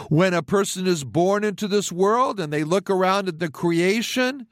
When 0.10 0.34
a 0.34 0.42
person 0.42 0.88
is 0.88 1.04
born 1.04 1.44
into 1.44 1.68
this 1.68 1.92
world 1.92 2.40
and 2.40 2.52
they 2.52 2.64
look 2.64 2.90
around 2.90 3.28
at 3.28 3.38
the 3.38 3.52
creation, 3.52 4.48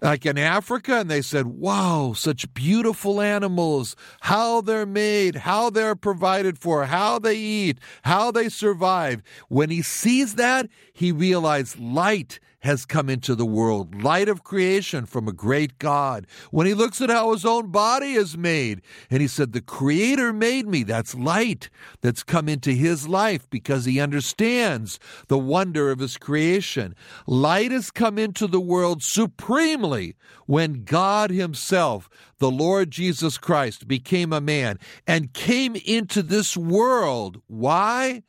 like 0.00 0.24
in 0.24 0.38
Africa, 0.38 1.00
and 1.00 1.10
they 1.10 1.20
said, 1.20 1.46
Wow, 1.46 2.12
such 2.14 2.54
beautiful 2.54 3.20
animals, 3.20 3.96
how 4.20 4.60
they're 4.60 4.86
made, 4.86 5.34
how 5.36 5.70
they're 5.70 5.96
provided 5.96 6.58
for, 6.58 6.86
how 6.86 7.18
they 7.18 7.36
eat, 7.36 7.78
how 8.02 8.30
they 8.30 8.48
survive. 8.48 9.22
When 9.48 9.70
he 9.70 9.82
sees 9.82 10.36
that, 10.36 10.68
he 10.92 11.10
realized 11.10 11.78
light 11.78 12.38
has 12.60 12.84
come 12.84 13.08
into 13.08 13.34
the 13.34 13.46
world, 13.46 14.02
light 14.02 14.28
of 14.28 14.42
creation 14.42 15.06
from 15.06 15.28
a 15.28 15.32
great 15.32 15.78
God. 15.78 16.26
When 16.50 16.66
he 16.66 16.74
looks 16.74 17.00
at 17.00 17.10
how 17.10 17.32
his 17.32 17.44
own 17.44 17.70
body 17.70 18.14
is 18.14 18.36
made, 18.36 18.82
and 19.10 19.20
he 19.20 19.28
said, 19.28 19.52
The 19.52 19.60
Creator 19.60 20.32
made 20.32 20.66
me, 20.66 20.82
that's 20.82 21.14
light 21.14 21.70
that's 22.00 22.22
come 22.22 22.48
into 22.48 22.72
his 22.72 23.06
life 23.06 23.48
because 23.48 23.84
he 23.84 24.00
understands 24.00 24.98
the 25.28 25.38
wonder 25.38 25.90
of 25.90 26.00
his 26.00 26.16
creation. 26.16 26.94
Light 27.26 27.70
has 27.70 27.90
come 27.90 28.18
into 28.18 28.46
the 28.46 28.60
world 28.60 29.02
supremely 29.02 30.16
when 30.46 30.84
God 30.84 31.30
himself, 31.30 32.08
the 32.38 32.50
Lord 32.50 32.90
Jesus 32.90 33.38
Christ, 33.38 33.86
became 33.86 34.32
a 34.32 34.40
man 34.40 34.78
and 35.06 35.32
came 35.32 35.76
into 35.76 36.22
this 36.22 36.56
world. 36.56 37.40
Why? 37.46 38.22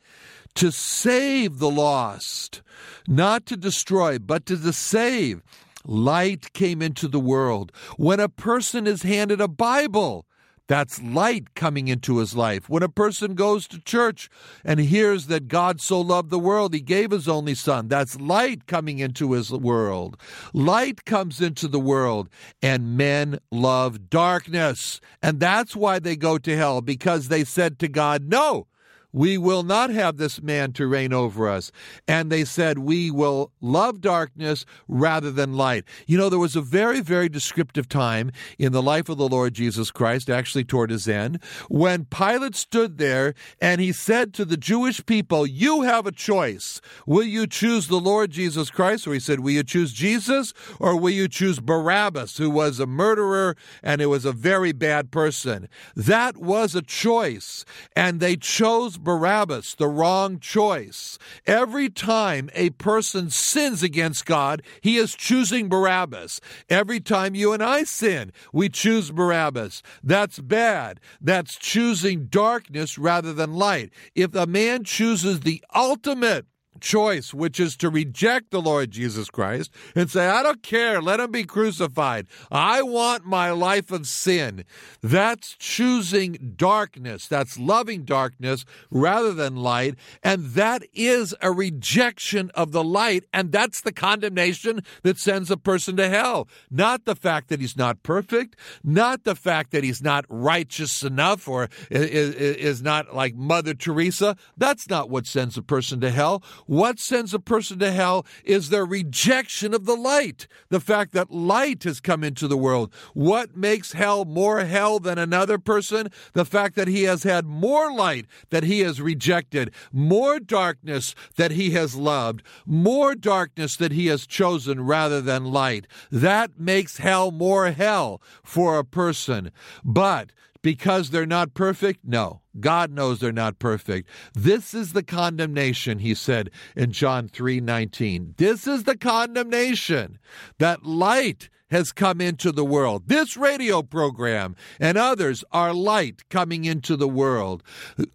To 0.54 0.70
save 0.70 1.58
the 1.58 1.70
lost, 1.70 2.62
not 3.06 3.46
to 3.46 3.56
destroy, 3.56 4.18
but 4.18 4.46
to 4.46 4.72
save. 4.72 5.42
Light 5.84 6.52
came 6.52 6.82
into 6.82 7.08
the 7.08 7.20
world. 7.20 7.72
When 7.96 8.20
a 8.20 8.28
person 8.28 8.86
is 8.86 9.02
handed 9.02 9.40
a 9.40 9.48
Bible, 9.48 10.26
that's 10.70 11.02
light 11.02 11.56
coming 11.56 11.88
into 11.88 12.18
his 12.18 12.36
life. 12.36 12.68
When 12.68 12.84
a 12.84 12.88
person 12.88 13.34
goes 13.34 13.66
to 13.66 13.80
church 13.80 14.30
and 14.64 14.78
hears 14.78 15.26
that 15.26 15.48
God 15.48 15.80
so 15.80 16.00
loved 16.00 16.30
the 16.30 16.38
world, 16.38 16.72
he 16.74 16.80
gave 16.80 17.10
his 17.10 17.28
only 17.28 17.56
son, 17.56 17.88
that's 17.88 18.20
light 18.20 18.68
coming 18.68 19.00
into 19.00 19.32
his 19.32 19.50
world. 19.50 20.16
Light 20.54 21.04
comes 21.04 21.40
into 21.40 21.66
the 21.66 21.80
world, 21.80 22.28
and 22.62 22.96
men 22.96 23.40
love 23.50 24.10
darkness. 24.10 25.00
And 25.20 25.40
that's 25.40 25.74
why 25.74 25.98
they 25.98 26.14
go 26.14 26.38
to 26.38 26.56
hell, 26.56 26.82
because 26.82 27.26
they 27.26 27.42
said 27.42 27.80
to 27.80 27.88
God, 27.88 28.28
No, 28.28 28.68
we 29.12 29.38
will 29.38 29.62
not 29.62 29.90
have 29.90 30.16
this 30.16 30.40
man 30.42 30.72
to 30.72 30.86
reign 30.86 31.12
over 31.12 31.48
us. 31.48 31.72
And 32.06 32.30
they 32.30 32.44
said, 32.44 32.78
We 32.78 33.10
will 33.10 33.52
love 33.60 34.00
darkness 34.00 34.64
rather 34.88 35.30
than 35.30 35.54
light. 35.54 35.84
You 36.06 36.18
know, 36.18 36.28
there 36.28 36.38
was 36.38 36.56
a 36.56 36.60
very, 36.60 37.00
very 37.00 37.28
descriptive 37.28 37.88
time 37.88 38.30
in 38.58 38.72
the 38.72 38.82
life 38.82 39.08
of 39.08 39.18
the 39.18 39.28
Lord 39.28 39.54
Jesus 39.54 39.90
Christ, 39.90 40.30
actually 40.30 40.64
toward 40.64 40.90
his 40.90 41.08
end, 41.08 41.42
when 41.68 42.04
Pilate 42.04 42.54
stood 42.54 42.98
there 42.98 43.34
and 43.60 43.80
he 43.80 43.92
said 43.92 44.32
to 44.34 44.44
the 44.44 44.56
Jewish 44.56 45.04
people, 45.06 45.46
You 45.46 45.82
have 45.82 46.06
a 46.06 46.12
choice. 46.12 46.80
Will 47.06 47.24
you 47.24 47.46
choose 47.46 47.88
the 47.88 48.00
Lord 48.00 48.30
Jesus 48.30 48.70
Christ? 48.70 49.06
Or 49.06 49.14
he 49.14 49.20
said, 49.20 49.40
Will 49.40 49.52
you 49.52 49.64
choose 49.64 49.92
Jesus 49.92 50.52
or 50.78 50.96
will 50.96 51.10
you 51.10 51.28
choose 51.28 51.60
Barabbas, 51.60 52.36
who 52.36 52.50
was 52.50 52.78
a 52.78 52.86
murderer 52.86 53.56
and 53.82 54.00
it 54.00 54.06
was 54.06 54.24
a 54.24 54.32
very 54.32 54.72
bad 54.72 55.10
person? 55.10 55.68
That 55.96 56.36
was 56.36 56.74
a 56.74 56.82
choice. 56.82 57.64
And 57.96 58.20
they 58.20 58.36
chose 58.36 58.96
Barabbas, 59.02 59.74
the 59.74 59.88
wrong 59.88 60.38
choice. 60.38 61.18
Every 61.46 61.88
time 61.88 62.50
a 62.54 62.70
person 62.70 63.30
sins 63.30 63.82
against 63.82 64.26
God, 64.26 64.62
he 64.80 64.96
is 64.96 65.14
choosing 65.14 65.68
Barabbas. 65.68 66.40
Every 66.68 67.00
time 67.00 67.34
you 67.34 67.52
and 67.52 67.62
I 67.62 67.84
sin, 67.84 68.32
we 68.52 68.68
choose 68.68 69.10
Barabbas. 69.10 69.82
That's 70.02 70.38
bad. 70.38 71.00
That's 71.20 71.56
choosing 71.56 72.26
darkness 72.26 72.98
rather 72.98 73.32
than 73.32 73.54
light. 73.54 73.90
If 74.14 74.34
a 74.34 74.46
man 74.46 74.84
chooses 74.84 75.40
the 75.40 75.62
ultimate 75.74 76.46
choice, 76.80 77.32
which 77.34 77.60
is 77.60 77.76
to 77.78 77.90
reject 77.90 78.50
the 78.50 78.60
Lord 78.60 78.90
Jesus 78.90 79.30
Christ 79.30 79.70
and 79.94 80.10
say, 80.10 80.26
I 80.26 80.42
don't 80.42 80.62
care, 80.62 81.00
let 81.00 81.20
him 81.20 81.30
be 81.30 81.44
crucified. 81.44 82.26
I 82.50 82.82
want 82.82 83.24
my 83.24 83.50
life 83.50 83.90
of 83.90 84.06
sin. 84.06 84.64
That's 85.02 85.56
choosing 85.58 86.54
darkness. 86.56 87.26
That's 87.26 87.58
loving 87.58 88.04
darkness 88.04 88.64
rather 88.90 89.32
than 89.32 89.56
light. 89.56 89.94
And 90.22 90.46
that 90.50 90.82
is 90.92 91.34
a 91.40 91.52
rejection 91.52 92.50
of 92.54 92.72
the 92.72 92.84
light. 92.84 93.24
And 93.32 93.52
that's 93.52 93.80
the 93.80 93.92
condemnation 93.92 94.82
that 95.02 95.18
sends 95.18 95.50
a 95.50 95.56
person 95.56 95.96
to 95.96 96.08
hell. 96.08 96.48
Not 96.70 97.04
the 97.04 97.16
fact 97.16 97.48
that 97.48 97.60
he's 97.60 97.76
not 97.76 98.02
perfect, 98.02 98.56
not 98.82 99.24
the 99.24 99.34
fact 99.34 99.70
that 99.72 99.84
he's 99.84 100.02
not 100.02 100.24
righteous 100.28 101.02
enough 101.02 101.48
or 101.48 101.68
is, 101.90 102.80
not 102.82 103.14
like 103.14 103.34
Mother 103.34 103.74
Teresa. 103.74 104.36
That's 104.56 104.88
not 104.88 105.10
what 105.10 105.26
sends 105.26 105.56
a 105.56 105.62
person 105.62 106.00
to 106.00 106.10
hell. 106.10 106.42
What 106.70 107.00
sends 107.00 107.34
a 107.34 107.40
person 107.40 107.80
to 107.80 107.90
hell 107.90 108.24
is 108.44 108.68
their 108.68 108.84
rejection 108.84 109.74
of 109.74 109.86
the 109.86 109.96
light, 109.96 110.46
the 110.68 110.78
fact 110.78 111.10
that 111.14 111.32
light 111.32 111.82
has 111.82 111.98
come 111.98 112.22
into 112.22 112.46
the 112.46 112.56
world. 112.56 112.94
What 113.12 113.56
makes 113.56 113.90
hell 113.90 114.24
more 114.24 114.60
hell 114.60 115.00
than 115.00 115.18
another 115.18 115.58
person? 115.58 116.10
The 116.32 116.44
fact 116.44 116.76
that 116.76 116.86
he 116.86 117.02
has 117.02 117.24
had 117.24 117.44
more 117.44 117.92
light 117.92 118.26
that 118.50 118.62
he 118.62 118.82
has 118.82 119.00
rejected, 119.00 119.74
more 119.92 120.38
darkness 120.38 121.16
that 121.34 121.50
he 121.50 121.70
has 121.70 121.96
loved, 121.96 122.44
more 122.64 123.16
darkness 123.16 123.74
that 123.74 123.90
he 123.90 124.06
has 124.06 124.24
chosen 124.24 124.86
rather 124.86 125.20
than 125.20 125.46
light. 125.46 125.88
That 126.12 126.60
makes 126.60 126.98
hell 126.98 127.32
more 127.32 127.72
hell 127.72 128.22
for 128.44 128.78
a 128.78 128.84
person. 128.84 129.50
But 129.82 130.30
because 130.62 131.10
they're 131.10 131.26
not 131.26 131.54
perfect? 131.54 132.00
No. 132.04 132.42
God 132.58 132.90
knows 132.90 133.20
they're 133.20 133.32
not 133.32 133.58
perfect. 133.58 134.08
This 134.34 134.74
is 134.74 134.92
the 134.92 135.02
condemnation, 135.02 136.00
he 136.00 136.14
said 136.14 136.50
in 136.76 136.92
John 136.92 137.28
3 137.28 137.60
19. 137.60 138.34
This 138.36 138.66
is 138.66 138.84
the 138.84 138.96
condemnation 138.96 140.18
that 140.58 140.84
light 140.84 141.48
has 141.70 141.92
come 141.92 142.20
into 142.20 142.52
the 142.52 142.64
world. 142.64 143.04
This 143.06 143.36
radio 143.36 143.82
program 143.82 144.56
and 144.78 144.98
others 144.98 145.44
are 145.52 145.72
light 145.72 146.28
coming 146.28 146.64
into 146.64 146.96
the 146.96 147.08
world. 147.08 147.62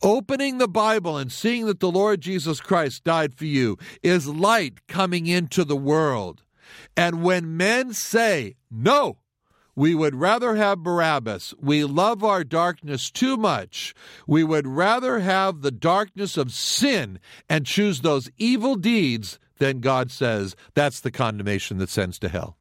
Opening 0.01 0.57
the 0.57 0.67
Bible 0.67 1.17
and 1.17 1.31
seeing 1.31 1.65
that 1.65 1.79
the 1.79 1.91
Lord 1.91 2.21
Jesus 2.21 2.59
Christ 2.59 3.03
died 3.03 3.33
for 3.33 3.45
you 3.45 3.77
is 4.03 4.27
light 4.27 4.87
coming 4.87 5.27
into 5.27 5.63
the 5.63 5.77
world. 5.77 6.41
And 6.97 7.23
when 7.23 7.55
men 7.57 7.93
say, 7.93 8.55
no, 8.69 9.17
We 9.75 9.93
would 9.93 10.15
rather 10.15 10.55
have 10.55 10.83
Barabbas. 10.83 11.53
We 11.59 11.83
love 11.83 12.23
our 12.23 12.45
darkness 12.45 13.11
too 13.11 13.35
much. 13.35 13.93
We 14.25 14.43
would 14.43 14.65
rather 14.65 15.19
have 15.19 15.61
the 15.61 15.71
darkness 15.71 16.37
of 16.37 16.53
sin 16.53 17.19
and 17.49 17.65
choose 17.65 18.01
those 18.01 18.29
evil 18.37 18.75
deeds 18.75 19.37
than 19.57 19.81
God 19.81 20.11
says 20.11 20.55
that's 20.75 21.01
the 21.01 21.11
condemnation 21.11 21.77
that 21.79 21.89
sends 21.89 22.19
to 22.19 22.29
hell. 22.29 22.57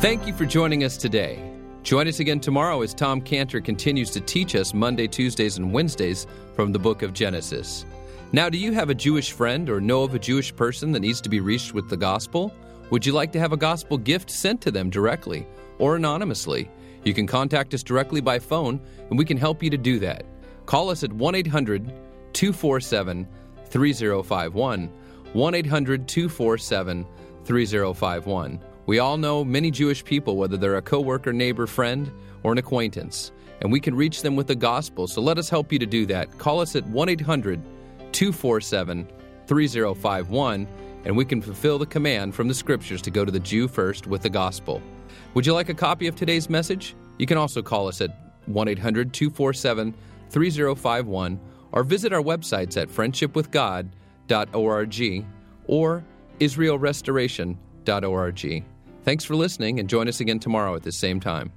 Thank 0.00 0.26
you 0.26 0.32
for 0.32 0.46
joining 0.46 0.84
us 0.84 0.96
today. 0.96 1.44
Join 1.82 2.08
us 2.08 2.20
again 2.20 2.40
tomorrow 2.40 2.82
as 2.82 2.94
Tom 2.94 3.20
Cantor 3.20 3.60
continues 3.60 4.10
to 4.12 4.20
teach 4.20 4.54
us 4.54 4.72
Monday, 4.72 5.08
Tuesdays, 5.08 5.58
and 5.58 5.72
Wednesdays 5.72 6.26
from 6.54 6.72
the 6.72 6.78
book 6.78 7.02
of 7.02 7.12
Genesis. 7.12 7.84
Now, 8.32 8.48
do 8.48 8.58
you 8.58 8.72
have 8.72 8.90
a 8.90 8.94
Jewish 8.94 9.32
friend 9.32 9.68
or 9.68 9.80
know 9.80 10.04
of 10.04 10.14
a 10.14 10.18
Jewish 10.18 10.54
person 10.54 10.92
that 10.92 11.00
needs 11.00 11.20
to 11.22 11.28
be 11.28 11.40
reached 11.40 11.74
with 11.74 11.88
the 11.88 11.96
gospel? 11.96 12.52
Would 12.90 13.04
you 13.04 13.12
like 13.12 13.32
to 13.32 13.38
have 13.38 13.52
a 13.52 13.56
gospel 13.56 13.98
gift 13.98 14.30
sent 14.30 14.62
to 14.62 14.70
them 14.70 14.88
directly 14.88 15.46
or 15.78 15.96
anonymously? 15.96 16.70
You 17.04 17.12
can 17.12 17.26
contact 17.26 17.74
us 17.74 17.82
directly 17.82 18.20
by 18.22 18.38
phone 18.38 18.80
and 19.10 19.18
we 19.18 19.26
can 19.26 19.36
help 19.36 19.62
you 19.62 19.68
to 19.70 19.76
do 19.76 19.98
that. 19.98 20.24
Call 20.64 20.88
us 20.88 21.04
at 21.04 21.12
1 21.12 21.34
800 21.34 21.92
247 22.32 23.28
3051. 23.66 24.90
1 25.32 25.54
800 25.54 26.08
247 26.08 27.06
3051. 27.44 28.60
We 28.86 28.98
all 29.00 29.18
know 29.18 29.44
many 29.44 29.70
Jewish 29.70 30.02
people, 30.02 30.36
whether 30.38 30.56
they're 30.56 30.76
a 30.76 30.82
coworker, 30.82 31.32
neighbor, 31.32 31.66
friend, 31.66 32.10
or 32.42 32.52
an 32.52 32.58
acquaintance, 32.58 33.32
and 33.60 33.70
we 33.70 33.80
can 33.80 33.94
reach 33.94 34.22
them 34.22 34.34
with 34.34 34.46
the 34.46 34.54
gospel. 34.54 35.06
So 35.06 35.20
let 35.20 35.36
us 35.36 35.50
help 35.50 35.72
you 35.72 35.78
to 35.78 35.86
do 35.86 36.06
that. 36.06 36.38
Call 36.38 36.60
us 36.60 36.74
at 36.74 36.86
1 36.86 37.08
800 37.10 37.62
247 38.12 39.06
3051, 39.46 40.66
and 41.08 41.16
we 41.16 41.24
can 41.24 41.42
fulfill 41.42 41.78
the 41.78 41.86
command 41.86 42.34
from 42.34 42.46
the 42.46 42.54
scriptures 42.54 43.02
to 43.02 43.10
go 43.10 43.24
to 43.24 43.32
the 43.32 43.40
Jew 43.40 43.66
first 43.66 44.06
with 44.06 44.22
the 44.22 44.28
gospel. 44.28 44.80
Would 45.32 45.46
you 45.46 45.54
like 45.54 45.70
a 45.70 45.74
copy 45.74 46.06
of 46.06 46.14
today's 46.14 46.50
message? 46.50 46.94
You 47.18 47.26
can 47.26 47.38
also 47.38 47.62
call 47.62 47.88
us 47.88 48.02
at 48.02 48.10
1 48.46 48.68
800 48.68 49.12
247 49.12 49.92
3051 50.30 51.40
or 51.72 51.82
visit 51.82 52.12
our 52.12 52.22
websites 52.22 52.80
at 52.80 52.88
friendshipwithgod.org 52.88 55.26
or 55.66 56.04
israelrestoration.org. 56.40 58.64
Thanks 59.04 59.24
for 59.24 59.34
listening 59.34 59.80
and 59.80 59.88
join 59.88 60.06
us 60.08 60.20
again 60.20 60.38
tomorrow 60.38 60.74
at 60.74 60.82
the 60.82 60.92
same 60.92 61.20
time. 61.20 61.50